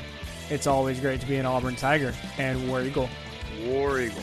It's 0.50 0.66
always 0.66 0.98
great 0.98 1.20
to 1.20 1.26
be 1.26 1.36
an 1.36 1.46
Auburn 1.46 1.76
Tiger 1.76 2.14
and 2.38 2.68
War 2.68 2.82
Eagle. 2.82 3.08
War 3.64 4.00
Eagle. 4.00 4.22